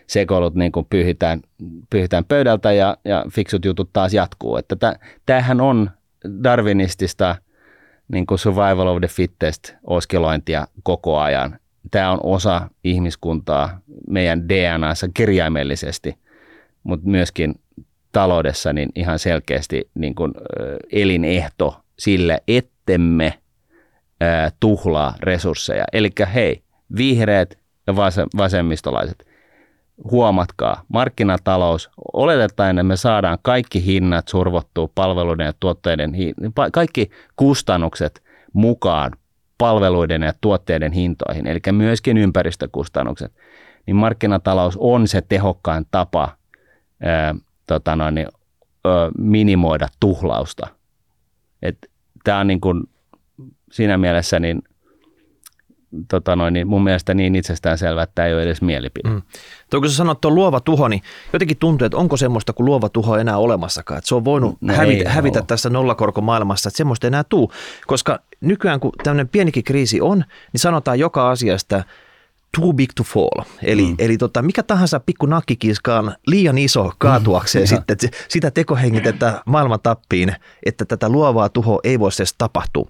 [0.07, 1.41] sekoilut niin kuin pyyhitään,
[1.89, 4.57] pyyhitään pöydältä ja, ja fiksut jutut taas jatkuu.
[4.57, 4.75] Että
[5.25, 5.91] tämähän on
[6.43, 7.35] darwinistista
[8.07, 11.59] niin kuin survival of the fittest oskelointia koko ajan.
[11.91, 13.79] Tämä on osa ihmiskuntaa
[14.09, 16.17] meidän DNAssa kirjaimellisesti,
[16.83, 17.55] mutta myöskin
[18.11, 20.33] taloudessa niin ihan selkeästi niin kuin,
[20.91, 23.33] elinehto sille, ettemme
[24.59, 25.85] tuhlaa resursseja.
[25.93, 26.63] Eli hei,
[26.97, 27.95] vihreät ja
[28.37, 29.34] vasemmistolaiset,
[30.11, 36.13] huomatkaa, markkinatalous, oletetaan, että me saadaan kaikki hinnat survottua palveluiden ja tuotteiden,
[36.71, 38.23] kaikki kustannukset
[38.53, 39.11] mukaan
[39.57, 43.33] palveluiden ja tuotteiden hintoihin, eli myöskin ympäristökustannukset,
[43.85, 46.37] niin markkinatalous on se tehokkain tapa
[47.03, 47.35] ää,
[47.67, 48.27] tota noin, ää,
[49.17, 50.67] minimoida tuhlausta.
[52.23, 52.83] Tämä on niin kuin,
[53.71, 54.61] siinä mielessä niin–
[56.07, 59.09] tota noin, niin mun mielestä niin itsestään selvä, että tämä ei ole edes mielipide.
[59.09, 59.21] Mm.
[59.69, 61.01] Tuo, kun sä sanot tuon luova tuho, niin
[61.33, 63.97] jotenkin tuntuu, että onko semmoista kuin luova tuho enää olemassakaan.
[63.97, 67.51] Että se on voinut no hävitä, hävitä tässä nollakorkomaailmassa, että semmoista enää tuu.
[67.87, 70.23] Koska nykyään kun tämmöinen pienikin kriisi on,
[70.53, 71.83] niin sanotaan joka asiasta
[72.59, 73.45] too big to fall.
[73.63, 73.95] Eli, mm.
[73.99, 77.67] eli tota, mikä tahansa pikku nakkikiska on liian iso kaatuakseen mm.
[77.75, 80.35] sitten, että sitä tekohengitetään maailman tappiin,
[80.65, 82.89] että tätä luovaa tuhoa ei voi edes tapahtua.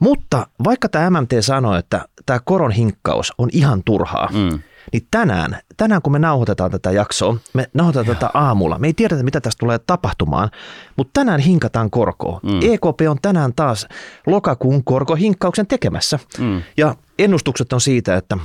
[0.00, 4.58] Mutta vaikka tämä MMT sanoi, että tämä koron hinkkaus on ihan turhaa, mm.
[4.92, 8.14] niin tänään, tänään kun me nauhoitetaan tätä jaksoa, me nauhoitetaan Joo.
[8.14, 10.50] tätä aamulla, me ei tiedetä mitä tästä tulee tapahtumaan,
[10.96, 12.40] mutta tänään hinkataan korkoa.
[12.42, 12.58] Mm.
[12.62, 13.88] EKP on tänään taas
[14.26, 16.18] lokakuun korkohinkkauksen tekemässä.
[16.38, 16.62] Mm.
[16.76, 18.38] Ja ennustukset on siitä, että,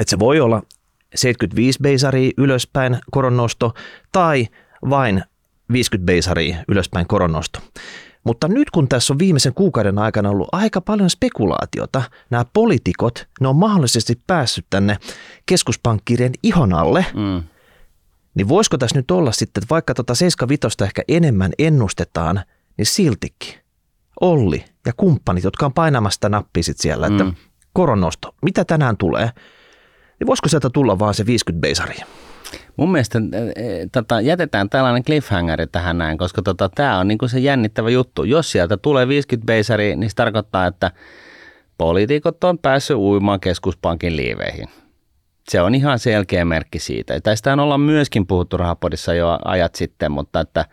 [0.00, 0.62] että se voi olla
[1.14, 3.74] 75 beisaria ylöspäin koronnosto
[4.12, 4.46] tai
[4.90, 5.24] vain
[5.72, 7.60] 50 beisaria ylöspäin koronnosto.
[8.28, 13.48] Mutta nyt kun tässä on viimeisen kuukauden aikana ollut aika paljon spekulaatiota, nämä poliitikot, ne
[13.48, 14.96] on mahdollisesti päässyt tänne
[15.46, 17.42] keskuspankkirien ihon alle, mm.
[18.34, 22.40] niin voisiko tässä nyt olla sitten, että vaikka tuota 75 ehkä enemmän ennustetaan,
[22.76, 23.54] niin siltikin
[24.20, 27.34] Olli ja kumppanit, jotka on painamassa nappia sit siellä, että mm.
[27.72, 29.30] koronosto, mitä tänään tulee,
[30.20, 32.06] niin voisiko sieltä tulla vaan se 50 beisaria?
[32.78, 33.18] Mun mielestä
[33.92, 38.24] tota, jätetään tällainen cliffhangeri tähän näin, koska tota, tämä on niinku se jännittävä juttu.
[38.24, 40.90] Jos sieltä tulee 50 beisari, niin se tarkoittaa, että
[41.78, 44.68] poliitikot on päässyt uimaan keskuspankin liiveihin.
[45.48, 47.20] Se on ihan selkeä merkki siitä.
[47.20, 50.64] Tästä ollaan myöskin puhuttu rahapodissa jo ajat sitten, mutta että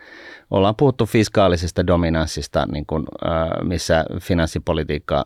[0.51, 3.06] ollaan puhuttu fiskaalisesta dominanssista, niin kuin,
[3.64, 5.26] missä finanssipolitiikka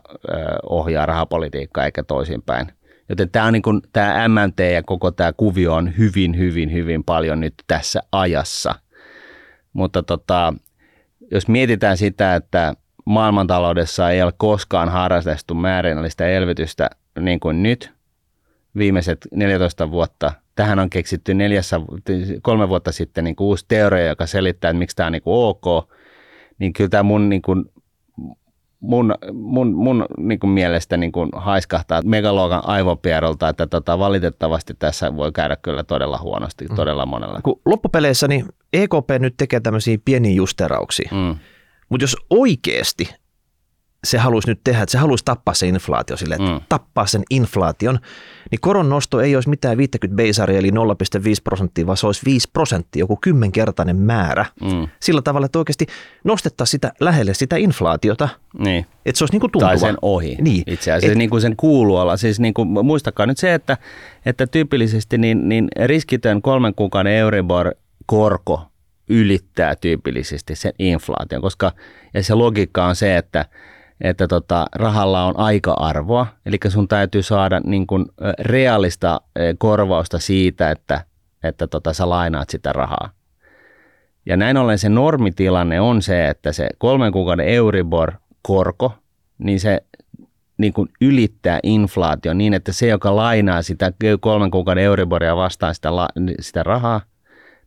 [0.70, 2.72] ohjaa rahapolitiikkaa eikä toisinpäin.
[3.10, 7.04] Joten tämä, on niin kuin, tämä MNT ja koko tämä kuvio on hyvin, hyvin, hyvin
[7.04, 8.74] paljon nyt tässä ajassa.
[9.72, 10.54] Mutta tota,
[11.30, 16.90] jos mietitään sitä, että maailmantaloudessa ei ole koskaan harrastettu määrällistä elvytystä
[17.20, 17.92] niin kuin nyt
[18.76, 20.32] viimeiset 14 vuotta.
[20.54, 21.80] Tähän on keksitty neljässä,
[22.42, 25.48] kolme vuotta sitten niin kuin uusi teoria, joka selittää, että miksi tämä on niin kuin
[25.48, 25.90] ok.
[26.58, 27.64] Niin kyllä tämä mun, niin kuin,
[28.80, 35.16] mun, mun, mun niin kuin mielestä niin kuin haiskahtaa megaluokan aivopierolta, että tota, valitettavasti tässä
[35.16, 36.76] voi käydä kyllä todella huonosti, mm.
[36.76, 37.40] todella monella.
[37.42, 41.10] Kun loppupeleissä niin EKP nyt tekee tämmöisiä pieniä justerauksia.
[41.12, 41.36] Mm.
[41.88, 43.14] Mutta jos oikeasti
[44.04, 46.60] se haluaisi nyt tehdä, että se haluaisi tappaa se inflaatio sille, että mm.
[46.68, 47.98] tappaa sen inflaation,
[48.50, 50.74] niin koron nosto ei olisi mitään 50 beisaria eli 0,5
[51.44, 54.46] prosenttia, vaan se olisi 5 prosenttia, joku kymmenkertainen määrä.
[54.62, 54.88] Mm.
[55.00, 55.86] Sillä tavalla, että oikeasti
[56.24, 58.28] nostettaisiin sitä lähelle sitä inflaatiota.
[58.58, 58.86] Niin.
[59.06, 59.70] Että se olisi niin kuin tuntuva.
[59.70, 60.62] Tai sen ohi niin.
[60.66, 62.16] itse asiassa, Et, niin kuin sen kuuluala.
[62.16, 63.76] Siis niin kuin, muistakaa nyt se, että,
[64.26, 67.74] että tyypillisesti niin, niin riskitön kolmen kuukauden Euribor
[68.06, 68.62] korko
[69.08, 71.72] ylittää tyypillisesti sen inflaation, koska
[72.14, 73.44] ja se logiikka on se, että
[74.00, 78.06] että tota, rahalla on aika-arvoa, eli sun täytyy saada niin kuin
[78.38, 79.20] realista
[79.58, 81.04] korvausta siitä, että,
[81.42, 83.10] että tota, sä lainaat sitä rahaa.
[84.26, 88.92] Ja näin ollen se normitilanne on se, että se kolmen kuukauden Euribor-korko,
[89.38, 89.80] niin se
[90.58, 95.88] niin kuin ylittää inflaatio niin, että se, joka lainaa sitä kolmen kuukauden Euriboria vastaan sitä,
[96.40, 97.00] sitä rahaa,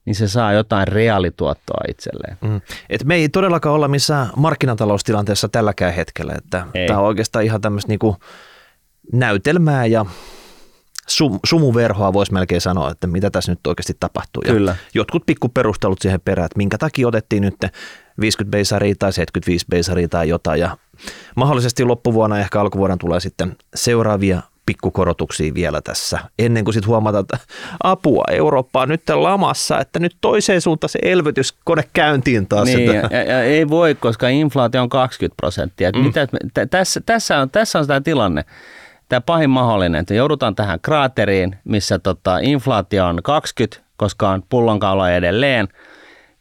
[0.05, 2.37] niin se saa jotain reaalituottoa itselleen.
[2.41, 2.61] Mm.
[2.89, 6.33] Et me ei todellakaan olla missään markkinataloustilanteessa tälläkään hetkellä.
[6.37, 8.15] Että tämä on oikeastaan ihan tämmöistä niinku
[9.13, 10.05] näytelmää ja
[11.07, 14.43] sum, sumuverhoa voisi melkein sanoa, että mitä tässä nyt oikeasti tapahtuu.
[14.45, 14.71] Kyllä.
[14.71, 17.55] Ja jotkut pikkuperustelut siihen perään, että minkä takia otettiin nyt
[18.19, 20.59] 50 beisaria tai 75 beisaria tai jotain.
[20.59, 20.77] Ja
[21.35, 27.37] mahdollisesti loppuvuonna ehkä alkuvuoden tulee sitten seuraavia pikkukorotuksia vielä tässä, ennen kuin sitten huomataan, että
[27.83, 32.65] apua, Eurooppa on nyt lamassa, että nyt toiseen suuntaan se elvytyskone käyntiin taas.
[32.65, 33.15] Niin, että...
[33.15, 35.91] ja, ja ei voi, koska inflaatio on 20 prosenttia.
[35.91, 35.99] Mm.
[35.99, 38.45] Mitä, t- tässä, tässä, on, tässä on tämä tilanne,
[39.09, 45.11] tämä pahin mahdollinen, että joudutaan tähän kraateriin, missä tota, inflaatio on 20, koska on pullonkaula
[45.11, 45.67] edelleen,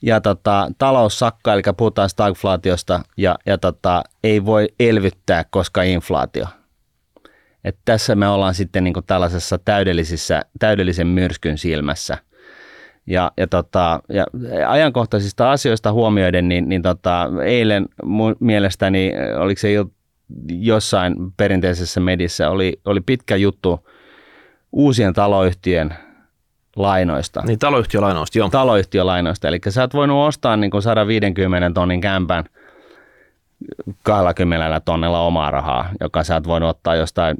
[0.02, 6.46] ja tota, talous sakkaa, eli puhutaan stagflaatiosta, ja, ja tota, ei voi elvyttää, koska inflaatio–
[7.64, 12.18] et tässä me ollaan sitten niin tällaisessa täydellisissä, täydellisen myrskyn silmässä.
[13.06, 14.26] Ja, ja, tota, ja
[14.68, 19.68] ajankohtaisista asioista huomioiden, niin, niin tota, eilen mun mielestäni, oliko se
[20.48, 23.88] jossain perinteisessä mediassa, oli, oli pitkä juttu
[24.72, 25.94] uusien taloyhtiön
[26.76, 27.42] lainoista.
[27.46, 28.48] Niin taloyhtiölainoista, joo.
[28.48, 32.44] Taloyhtiölainoista, eli sä oot voinut ostaa niin kuin 150 tonnin kämpän
[34.02, 37.36] 20 tonnella omaa rahaa, joka sä oot voinut ottaa jostain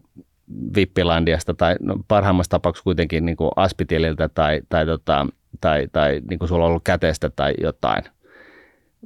[0.77, 5.27] Vippilandiasta tai no, parhaimmassa tapauksessa kuitenkin niin kuin Aspitililtä tai, tai, tota,
[5.61, 8.05] tai, tai niin kuin sulla on ollut käteistä tai jotain.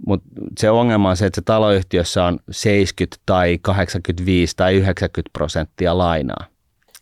[0.07, 5.99] Mutta se ongelma on se, että se taloyhtiössä on 70 tai 85 tai 90 prosenttia
[5.99, 6.47] lainaa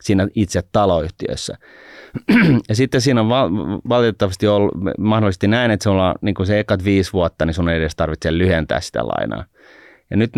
[0.05, 1.59] siinä itse taloyhtiössä.
[2.69, 3.29] ja sitten siinä on
[3.89, 7.77] valitettavasti ollut mahdollisesti näin, että sulla on niin se ekat viisi vuotta, niin sun ei
[7.77, 9.45] edes tarvitse lyhentää sitä lainaa.
[10.15, 10.33] Ja nyt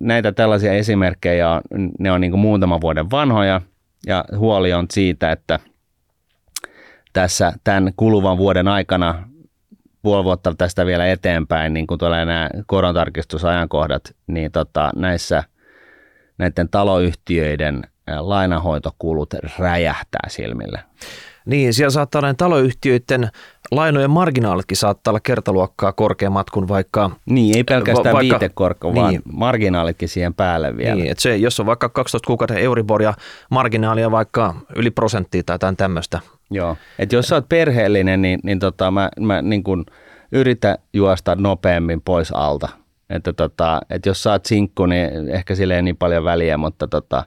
[0.00, 1.62] näitä, tällaisia esimerkkejä, on,
[1.98, 3.60] ne on niin kuin muutaman vuoden vanhoja
[4.06, 5.58] ja huoli on siitä, että
[7.12, 9.28] tässä tämän kuluvan vuoden aikana
[10.02, 15.44] puoli vuotta tästä vielä eteenpäin, niin kun tulee nämä korontarkistusajankohdat, niin tota, näissä
[16.38, 17.82] näiden taloyhtiöiden
[18.18, 20.78] lainahoitokulut räjähtää silmille.
[21.46, 23.28] Niin, siellä saattaa olla taloyhtiöiden
[23.70, 27.10] lainojen marginaalitkin saattaa olla kertaluokkaa korkeammat kuin vaikka...
[27.26, 30.94] Niin, ei pelkästään va- vaikka, viitekorko, vaan niin, marginaalitkin siihen päälle vielä.
[30.94, 33.14] Niin, että se, jos on vaikka 12 kuukauden Euribor ja
[33.50, 36.20] marginaalia vaikka yli prosenttia tai jotain tämmöistä.
[36.50, 39.86] Joo, että jos sä oot perheellinen, niin, niin tota, mä, mä niin kun
[40.32, 42.68] yritän juosta nopeammin pois alta.
[43.10, 46.88] Että tota, että jos sä oot sinkku, niin ehkä sille ei niin paljon väliä, mutta
[46.88, 47.24] tota,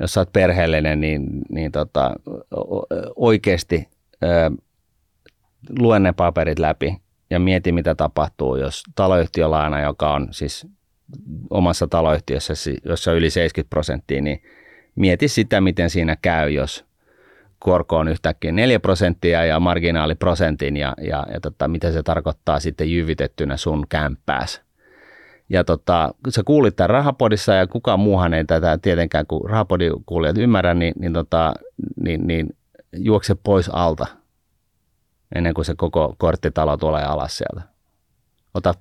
[0.00, 2.12] jos sä oot perheellinen, niin, niin tota,
[3.16, 3.88] oikeasti
[5.78, 10.66] luen ne paperit läpi ja mieti, mitä tapahtuu, jos taloyhtiölaina, joka on siis
[11.50, 12.52] omassa taloyhtiössä,
[12.84, 14.42] jossa on yli 70 prosenttia, niin
[14.94, 16.84] mieti sitä, miten siinä käy, jos
[17.58, 22.60] korko on yhtäkkiä 4 prosenttia ja marginaali prosentin ja, ja, ja tota, mitä se tarkoittaa
[22.60, 24.62] sitten jyvitettynä sun kämppääs.
[25.48, 30.38] Ja tota, sä kuulit tämän rahapodissa ja kukaan muuhan ei tätä tietenkään, kun rahapodin kuulijat
[30.38, 31.54] ymmärrä, niin, niin, tota,
[32.04, 32.56] niin, niin
[32.92, 34.06] juokse pois alta–
[35.34, 37.68] ennen kuin se koko korttitalo tulee alas sieltä.
[38.54, 38.74] Ota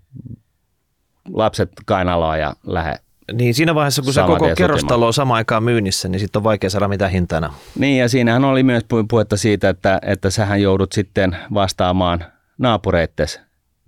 [1.34, 2.96] lapset kainaloa ja lähde
[3.34, 6.70] niin siinä vaiheessa, kun se koko kerrostalo on samaan aikaan myynnissä, niin sitten on vaikea
[6.70, 7.54] saada mitään hintana.
[7.80, 12.26] Niin ja siinähän oli myös puhetta siitä, että, että sähän joudut sitten vastaamaan
[12.58, 13.42] naapureittes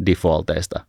[0.05, 0.85] defaulteista.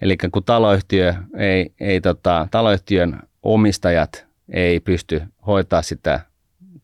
[0.00, 6.20] Eli kun taloyhtiö ei, ei tota, taloyhtiön omistajat ei pysty hoitaa sitä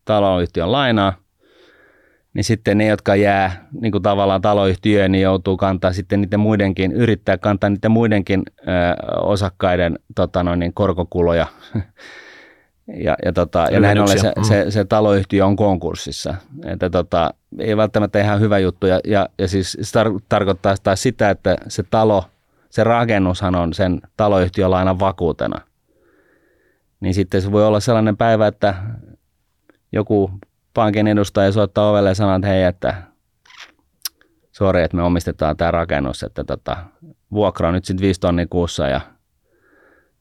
[0.05, 1.13] taloyhtiön lainaa,
[2.37, 6.93] niin sitten ne, jotka jää niin kuin tavallaan taloyhtiöön, niin joutuu kantaa sitten niiden muidenkin,
[6.93, 8.63] yrittää kantaa niiden muidenkin ö,
[9.21, 11.47] osakkaiden tota noin, niin korkokuloja.
[13.05, 14.43] ja, ja, tota, ja näin ollen se, mm.
[14.45, 16.35] se, se, taloyhtiö on konkurssissa.
[16.65, 18.87] Että tota, ei välttämättä ihan hyvä juttu.
[18.87, 22.25] Ja, ja, ja siis se tar- tarkoittaa taas sitä, että se talo,
[22.71, 25.61] se rakennushan on sen taloyhtiölainan vakuutena.
[27.01, 28.75] Niin sitten se voi olla sellainen päivä, että
[29.93, 30.31] joku
[30.77, 33.03] pankin edustaja soittaa ovelle ja sanoo, että hei, että
[34.53, 36.77] sori, että me omistetaan tämä rakennus, että tota,
[37.33, 39.01] vuokra on nyt sitten 5 tonnia kuussa ja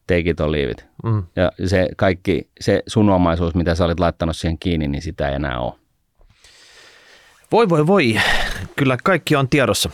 [0.08, 0.86] take it or leave it.
[1.04, 1.24] Mm.
[1.36, 5.36] Ja se kaikki, se sun omaisuus, mitä sä olit laittanut siihen kiinni, niin sitä ei
[5.36, 5.74] enää ole.
[7.52, 8.16] Voi voi voi,
[8.76, 9.90] kyllä kaikki on tiedossa.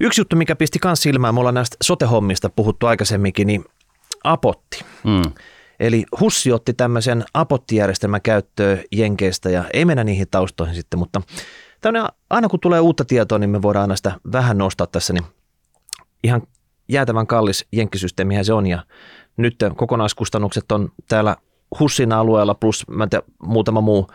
[0.00, 3.64] Yksi juttu, mikä pisti kans silmään, me ollaan näistä sotehommista puhuttu aikaisemminkin, niin
[4.24, 4.84] apotti.
[5.04, 5.32] Mm.
[5.80, 11.22] Eli Hussi otti tämmöisen apottijärjestelmän käyttöön Jenkeistä ja ei mennä niihin taustoihin sitten, mutta
[12.30, 15.24] aina kun tulee uutta tietoa, niin me voidaan aina sitä vähän nostaa tässä, niin
[16.24, 16.42] ihan
[16.88, 18.84] jäätävän kallis jenkkisysteemihän se on ja
[19.36, 21.36] nyt kokonaiskustannukset on täällä
[21.80, 24.10] Hussin alueella plus mä tiedän, muutama muu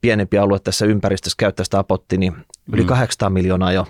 [0.00, 2.36] pienempi alue tässä ympäristössä käyttää sitä apotti, niin
[2.72, 3.34] yli 800 mm.
[3.34, 3.86] miljoonaa jo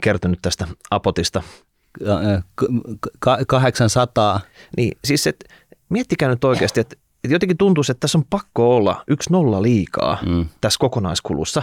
[0.00, 1.42] kertynyt tästä apotista.
[3.46, 4.40] 800?
[4.76, 5.54] Niin, siis että
[5.88, 10.18] miettikää nyt oikeasti, että, että jotenkin tuntuu, että tässä on pakko olla yksi nolla liikaa
[10.26, 10.46] mm.
[10.60, 11.62] tässä kokonaiskulussa.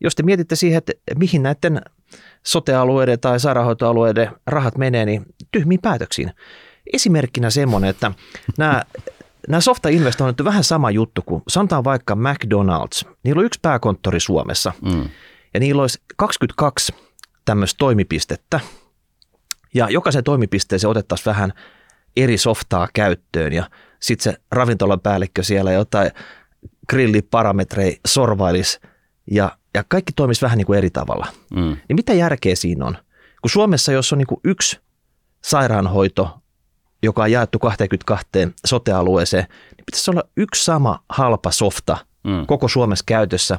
[0.00, 1.82] Jos te mietitte siihen, että mihin näiden
[2.46, 6.32] sotealueiden tai sairaanhoitoalueiden rahat menee, niin tyhmiin päätöksiin.
[6.92, 8.12] Esimerkkinä semmoinen, että
[8.58, 8.82] nämä,
[9.48, 13.08] nämä softa-investoinnit on vähän sama juttu kuin sanotaan vaikka McDonald's.
[13.22, 15.08] Niillä on yksi pääkonttori Suomessa mm.
[15.54, 16.94] ja niillä olisi 22
[17.44, 18.60] tämmöistä toimipistettä
[19.74, 21.52] ja jokaisen toimipisteeseen otettaisiin vähän
[22.16, 26.10] eri softaa käyttöön ja sitten se ravintolan päällikkö siellä jotain
[26.88, 28.80] grilliparametreja sorvailisi
[29.30, 31.26] ja, ja kaikki toimisi vähän niin kuin eri tavalla.
[31.54, 31.60] Mm.
[31.62, 32.98] Niin mitä järkeä siinä on?
[33.42, 34.80] Kun Suomessa, jos on niin kuin yksi
[35.44, 36.38] sairaanhoito,
[37.02, 38.28] joka on jaettu 22
[38.66, 39.44] sotealueeseen,
[39.76, 42.46] niin pitäisi olla yksi sama halpa softa mm.
[42.46, 43.58] koko Suomessa käytössä,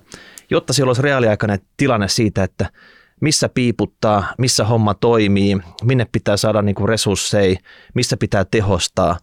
[0.49, 2.69] jotta siellä olisi reaaliaikainen tilanne siitä, että–
[3.23, 7.55] missä piiputtaa, missä homma toimii, minne pitää saada niin kuin resursseja,
[7.93, 9.17] missä pitää tehostaa.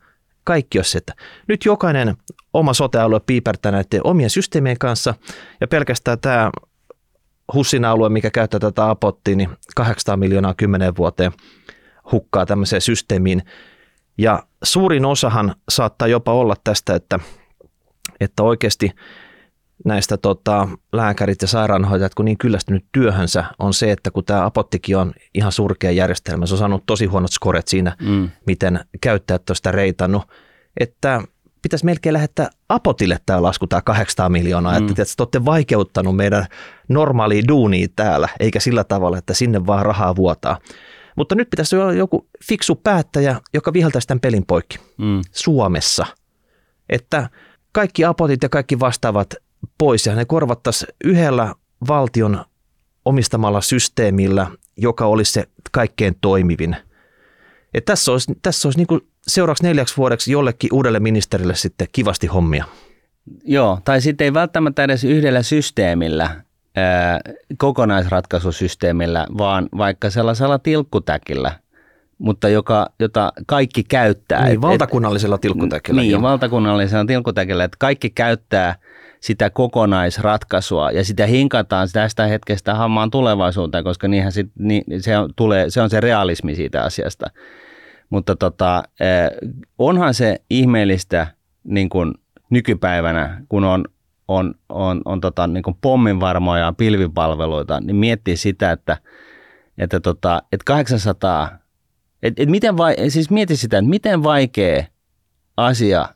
[0.44, 1.14] Kaikki on että
[1.48, 2.16] nyt jokainen
[2.52, 5.14] oma sote-alue piipertää näiden omien systeemien kanssa
[5.60, 6.50] ja pelkästään tämä
[7.54, 11.32] Hussin alue, mikä käyttää tätä apottia, niin 800 miljoonaa kymmenen vuoteen
[12.12, 13.42] hukkaa tämmöiseen systeemiin.
[14.18, 17.18] Ja suurin osahan saattaa jopa olla tästä, että,
[18.20, 18.90] että oikeasti
[19.84, 24.96] näistä tota, lääkärit ja sairaanhoitajat, kun niin kyllästynyt työhönsä, on se, että kun tämä apottikin
[24.96, 28.30] on ihan surkea järjestelmä, se on saanut tosi huonot skoret siinä, mm.
[28.46, 30.22] miten käyttäjät on sitä reitannut,
[30.80, 31.22] että
[31.62, 34.88] pitäisi melkein lähettää apotille tämä lasku, tämä 800 miljoonaa, mm.
[34.88, 36.46] että, että te olette vaikeuttanut meidän
[36.88, 40.58] normaalia duunia täällä, eikä sillä tavalla, että sinne vaan rahaa vuotaa.
[41.16, 45.20] Mutta nyt pitäisi olla joku fiksu päättäjä, joka viheltäisi tämän pelin poikki mm.
[45.30, 46.06] Suomessa.
[46.88, 47.28] Että
[47.72, 49.34] kaikki apotit ja kaikki vastaavat
[49.78, 51.54] pois ja ne korvattaisiin yhdellä
[51.88, 52.44] valtion
[53.04, 54.46] omistamalla systeemillä,
[54.76, 56.76] joka olisi se kaikkein toimivin.
[57.74, 62.64] Et tässä olisi, tässä olisi niin seuraavaksi neljäksi vuodeksi jollekin uudelle ministerille sitten kivasti hommia.
[63.44, 66.42] Joo, tai sitten ei välttämättä edes yhdellä systeemillä,
[67.58, 71.52] kokonaisratkaisusysteemillä, vaan vaikka sellaisella tilkkutäkillä,
[72.18, 74.44] mutta joka, jota kaikki käyttää.
[74.44, 76.00] Niin, valtakunnallisella tilkkutäkillä.
[76.00, 76.22] Niin, jo.
[76.22, 78.74] valtakunnallisella tilkkutäkillä, että kaikki käyttää–
[79.20, 85.30] sitä kokonaisratkaisua ja sitä hinkataan tästä hetkestä hammaan tulevaisuuteen, koska niinhän sit, niin se, on,
[85.36, 87.26] tulee, se on se realismi siitä asiasta.
[88.10, 91.26] Mutta tota, eh, onhan se ihmeellistä
[91.64, 92.14] niin kuin
[92.50, 93.84] nykypäivänä, kun on,
[94.28, 98.96] on, on, on tota, niin kuin pomminvarmoja pilvipalveluita, niin miettii sitä, että,
[99.78, 101.58] että, tota, että 800,
[102.22, 104.84] että, että miten vai, siis mieti sitä, että miten vaikea
[105.56, 106.08] asia,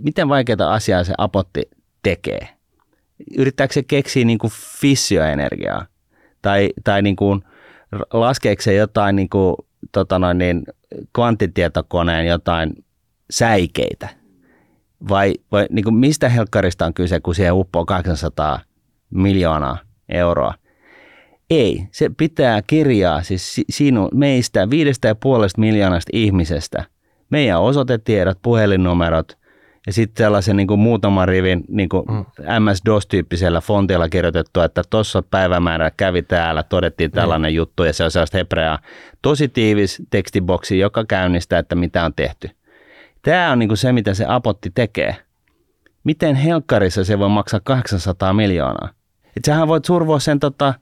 [0.00, 1.62] miten vaikeaa asiaa se apotti
[2.10, 2.48] tekee?
[3.38, 5.86] Yrittääkö se keksiä niin kuin fissioenergiaa?
[6.42, 7.42] Tai, tai niin kuin
[8.12, 9.56] laskeeko se jotain niin kuin,
[9.92, 10.64] tota noin, niin,
[11.14, 12.84] kvanttitietokoneen jotain
[13.30, 14.08] säikeitä?
[15.08, 18.60] Vai, vai niin kuin mistä helkkarista on kyse, kun siihen uppoo 800
[19.10, 19.78] miljoonaa
[20.08, 20.54] euroa?
[21.50, 26.84] Ei, se pitää kirjaa siis sinun, meistä viidestä ja puolesta miljoonasta ihmisestä.
[27.30, 29.36] Meidän osoitetiedot, puhelinnumerot–
[29.86, 32.24] ja sitten sellaisen niin kuin muutaman rivin niin kuin mm.
[32.64, 37.56] MS-DOS-tyyppisellä fontilla kirjoitettu, että tuossa päivämäärä kävi täällä, todettiin tällainen mm.
[37.56, 38.78] juttu ja se on sellaista hebreaa.
[39.22, 42.50] Tosi tiivis tekstiboksi, joka käynnistää, että mitä on tehty.
[43.22, 45.16] Tämä on niin kuin se, mitä se apotti tekee.
[46.04, 48.88] Miten helkkarissa se voi maksaa 800 miljoonaa?
[49.36, 50.74] Et sähän voit survoa sen tota,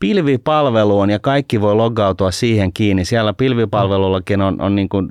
[0.00, 3.04] pilvipalveluun ja kaikki voi loggautua siihen kiinni.
[3.04, 5.10] Siellä pilvipalvelullakin on, on niin kuin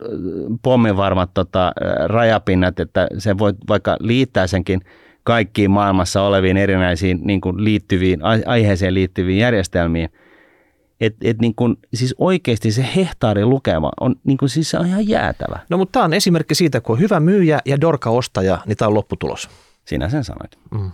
[0.62, 1.72] pommivarmat tota,
[2.06, 4.82] rajapinnat, että se voi vaikka liittää senkin
[5.24, 10.10] kaikkiin maailmassa oleviin erinäisiin niin kuin liittyviin, aiheeseen liittyviin järjestelmiin.
[11.02, 14.86] Et, et niin kun, siis oikeasti se hehtaarin lukema on, niin kun, siis se on
[14.86, 15.60] ihan jäätävä.
[15.70, 18.88] No mutta tämä on esimerkki siitä, kun on hyvä myyjä ja dorka ostaja, niin tämä
[18.88, 19.50] on lopputulos.
[19.86, 20.52] Sinä sen sanoit.
[20.72, 20.92] Mm.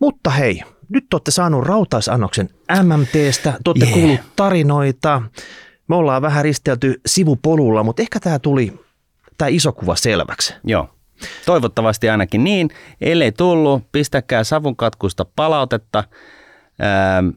[0.00, 2.50] Mutta hei, nyt olette saanut rautaisannoksen
[2.82, 3.98] MMTstä, te olette yeah.
[3.98, 5.22] kuullut tarinoita.
[5.88, 8.80] Me ollaan vähän ristelty sivupolulla, mutta ehkä tämä tuli,
[9.38, 10.54] tämä iso kuva selväksi.
[10.64, 10.88] Joo.
[11.46, 12.70] Toivottavasti ainakin niin.
[13.00, 16.04] Ellei tullut, pistäkää savunkatkusta palautetta.
[16.82, 17.28] Ähm,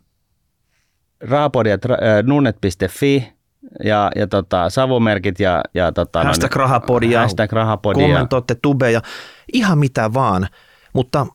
[1.21, 3.33] raapodiat, äh, nunnet.fi
[3.83, 8.07] ja, ja tota, savumerkit ja, ja tota, hashtag rahapodia, hashtag rahapodia.
[8.07, 9.01] kommentoitte tubeja,
[9.53, 10.47] ihan mitä vaan.
[10.93, 11.27] Mutta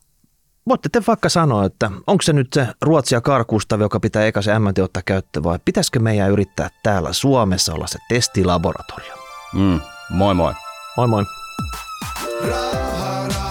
[0.69, 4.59] voitte te vaikka sanoa, että onko se nyt se Ruotsia karkustavi, joka pitää eka se
[4.59, 9.15] MNT ottaa käyttöön vai pitäisikö meidän yrittää täällä Suomessa olla se testilaboratorio?
[9.55, 10.53] Mm, moi moi.
[10.97, 11.25] Moi moi.
[12.49, 13.44] Rahan